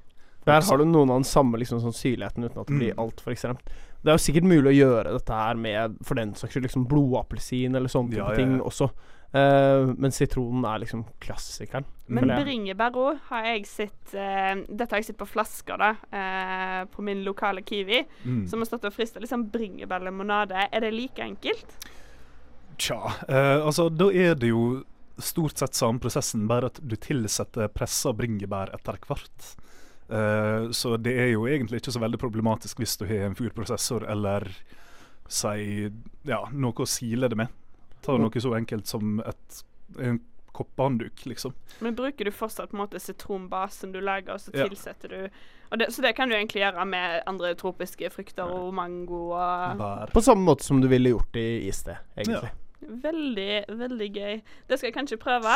Der 0.45 0.62
har 0.63 0.77
du 0.79 0.86
noen 0.88 1.10
av 1.12 1.19
den 1.19 1.27
samme 1.27 1.60
liksom, 1.60 1.82
sånn 1.84 1.93
syrligheten 1.95 2.45
uten 2.47 2.62
at 2.62 2.67
det 2.67 2.77
blir 2.79 2.93
Mm. 2.95 2.99
altfor 3.03 3.32
ekstremt. 3.34 3.60
Det 4.03 4.08
er 4.12 4.15
jo 4.17 4.23
sikkert 4.23 4.47
mulig 4.47 4.71
å 4.71 4.77
gjøre 4.79 5.13
dette 5.17 5.34
her 5.36 5.55
med 5.55 5.97
for 6.03 6.15
den 6.15 6.34
saks 6.34 6.53
skyld 6.53 6.63
liksom 6.63 6.88
blodappelsin 6.88 7.75
eller 7.75 7.89
sånne 7.91 8.15
Ja, 8.15 8.23
ja, 8.23 8.29
ja, 8.32 8.36
ting 8.38 8.60
også. 8.62 8.89
Eh, 9.32 9.92
men 9.98 10.12
sitronen 10.12 10.65
er 10.65 10.80
liksom 10.82 11.04
klassikeren. 11.22 11.86
Men 12.10 12.32
bringebær 12.34 12.96
òg 12.98 13.20
har 13.28 13.44
jeg 13.46 13.68
sett 13.70 14.15
uh, 14.18 14.56
Dette 14.65 14.89
har 14.89 15.04
jeg 15.04 15.12
sett 15.12 15.20
på 15.20 15.28
flasker, 15.30 15.78
da, 15.78 15.92
Uh, 16.10 16.86
på 16.89 17.04
min 17.06 17.22
lokale 17.24 17.62
Kiwi, 17.62 18.00
Mm. 18.26 18.48
som 18.50 18.60
har 18.60 18.65
stått 18.65 18.88
og 18.89 18.94
frista 18.96 19.22
liksom 19.22 19.50
bringebærlimonade. 19.54 20.68
Er 20.72 20.82
det 20.82 20.94
like 20.94 21.22
enkelt? 21.22 21.76
Tja, 22.80 22.98
eh, 23.28 23.60
altså 23.65 23.89
da 23.92 24.08
er 24.10 24.36
det 24.39 24.50
jo 24.50 24.84
stort 25.20 25.58
sett 25.60 25.76
samme 25.76 26.00
prosessen, 26.00 26.48
bare 26.48 26.70
at 26.72 26.80
du 26.82 26.96
tilsetter 26.96 27.68
pressa 27.68 28.13
bringebær 28.15 28.72
etter 28.74 28.98
hvert. 29.06 29.50
Eh, 30.10 30.70
så 30.72 30.96
det 30.98 31.13
er 31.20 31.34
jo 31.34 31.44
egentlig 31.46 31.82
ikke 31.82 31.92
så 31.92 32.00
veldig 32.02 32.18
problematisk 32.22 32.80
hvis 32.80 32.96
du 32.98 33.06
har 33.06 33.28
en 33.28 33.36
furprosessor 33.36 34.08
eller 34.10 34.48
si 35.28 35.89
ja, 36.26 36.39
noe 36.52 36.74
å 36.74 36.88
sile 36.88 37.28
det 37.30 37.38
med. 37.38 37.52
Ta 38.01 38.17
noe 38.17 38.39
så 38.41 38.53
enkelt 38.55 38.88
som 38.88 39.19
et, 39.25 39.63
en 39.99 40.19
koppehandduk, 40.53 41.25
liksom. 41.25 41.53
Men 41.81 41.95
bruker 41.95 42.25
du 42.25 42.31
fortsatt 42.31 42.71
på 42.71 42.77
en 42.77 42.81
måte 42.83 42.99
sitronbasen 42.99 43.91
du 43.93 43.99
lager, 44.01 44.33
og 44.33 44.39
så 44.39 44.51
Ja. 44.55 44.67
tilsetter 44.67 45.07
du 45.09 45.29
og 45.71 45.77
det, 45.79 45.91
Så 45.93 46.01
det 46.01 46.15
kan 46.15 46.27
du 46.29 46.35
egentlig 46.35 46.63
gjøre 46.63 46.85
med 46.88 47.21
andre 47.27 47.53
tropiske 47.55 48.09
frukter 48.09 48.43
og 48.49 48.73
mango 48.73 49.29
og 49.38 49.77
Bær. 49.77 50.09
På 50.12 50.21
samme 50.21 50.43
måte 50.43 50.63
som 50.63 50.81
du 50.81 50.88
ville 50.88 51.09
gjort 51.12 51.35
i 51.35 51.67
iste, 51.69 51.97
egentlig. 52.17 52.49
Veldig, 52.81 53.65
veldig 53.77 54.13
gøy. 54.13 54.41
Det 54.67 54.79
skal 54.79 54.88
jeg 54.91 54.95
kanskje 54.95 55.17
prøve. 55.21 55.53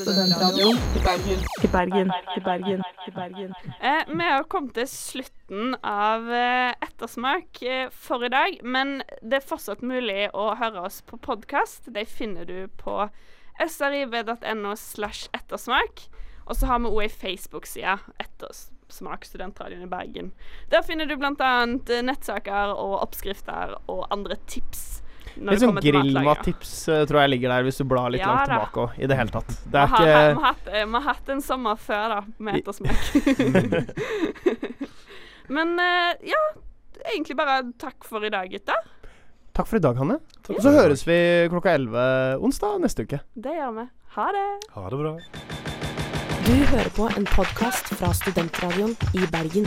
Studentradioen 0.00 0.76
i 0.96 1.00
Bergen. 1.04 1.40
I 1.62 1.68
Bergen, 1.68 2.12
i 2.36 2.40
Bergen, 2.40 2.82
i 3.06 3.10
Bergen. 3.10 3.54
Eh, 3.80 4.02
vi 4.08 4.24
har 4.24 4.46
kommet 4.48 4.72
til 4.74 4.88
slutten 4.88 5.74
av 5.84 6.30
eh, 6.32 6.72
Ettersmak 6.86 7.60
eh, 7.62 7.90
for 7.92 8.24
i 8.24 8.30
dag, 8.32 8.56
men 8.64 9.02
det 9.20 9.40
er 9.40 9.44
fortsatt 9.44 9.84
mulig 9.84 10.30
å 10.32 10.54
høre 10.56 10.86
oss 10.88 11.02
på 11.04 11.20
podkast. 11.20 11.90
De 11.92 12.06
finner 12.08 12.48
du 12.48 12.64
på 12.80 12.96
srib.no 13.60 14.72
slash 14.80 15.28
ettersmak. 15.36 16.06
Og 16.48 16.56
så 16.56 16.70
har 16.70 16.80
vi 16.80 16.94
òg 16.94 17.04
ei 17.04 17.12
Facebook-side, 17.12 17.98
Ettersmak 18.24 19.28
Studentradioen 19.28 19.84
i 19.84 19.90
Bergen. 19.90 20.32
Der 20.72 20.86
finner 20.86 21.04
du 21.04 21.18
bl.a. 21.20 21.52
nettsaker 21.68 22.72
og 22.72 23.02
oppskrifter 23.02 23.76
og 23.84 24.06
andre 24.08 24.40
tips. 24.48 24.99
Når 25.36 25.50
Litt 25.54 25.60
det 25.60 25.66
sånn 25.66 25.80
grillmattips 25.84 26.72
uh, 26.90 27.02
tror 27.08 27.20
jeg 27.22 27.32
ligger 27.34 27.52
der, 27.54 27.66
hvis 27.68 27.80
du 27.80 27.84
blar 27.88 28.10
litt 28.12 28.22
Ja 28.22 28.30
langt 28.32 28.48
da. 28.48 28.56
tilbake 28.56 28.84
òg, 28.84 28.96
i 28.98 29.10
det 29.10 29.18
hele 29.20 29.34
tatt. 29.34 29.50
Det 29.64 29.70
Vi 29.70 29.80
er 29.80 29.86
har, 29.92 30.00
vi, 30.00 30.12
har 30.12 30.30
ikke 30.30 30.46
hatt, 30.46 30.70
eh, 30.70 30.86
vi 30.86 30.96
har 30.98 31.06
hatt 31.06 31.34
en 31.34 31.42
sommer 31.44 31.76
før, 31.80 32.16
da, 32.16 32.20
med 32.38 32.60
ettersmak. 32.60 33.00
Men 35.56 35.74
eh, 35.82 36.30
ja, 36.30 36.40
egentlig 37.14 37.36
bare 37.38 37.60
takk 37.80 38.06
for 38.06 38.24
i 38.26 38.32
dag, 38.32 38.50
gutter. 38.52 38.80
Takk 39.56 39.66
for 39.66 39.80
i 39.80 39.82
dag, 39.82 39.98
Hanne. 39.98 40.20
Takk 40.46 40.56
Og 40.56 40.62
så 40.64 40.74
høres 40.74 41.02
vi 41.08 41.18
klokka 41.50 41.74
11 41.74 42.44
onsdag 42.46 42.78
neste 42.84 43.06
uke. 43.06 43.18
Det 43.34 43.54
gjør 43.56 43.74
vi. 43.80 43.86
Ha 44.16 44.26
det. 44.36 44.46
Ha 44.76 44.84
det 44.90 45.00
bra. 45.02 45.14
Du 46.46 46.54
hører 46.72 46.90
på 46.96 47.08
en 47.18 47.26
podkast 47.30 47.92
fra 47.98 48.12
Studentradioen 48.16 48.94
i 49.14 49.26
Bergen. 49.30 49.66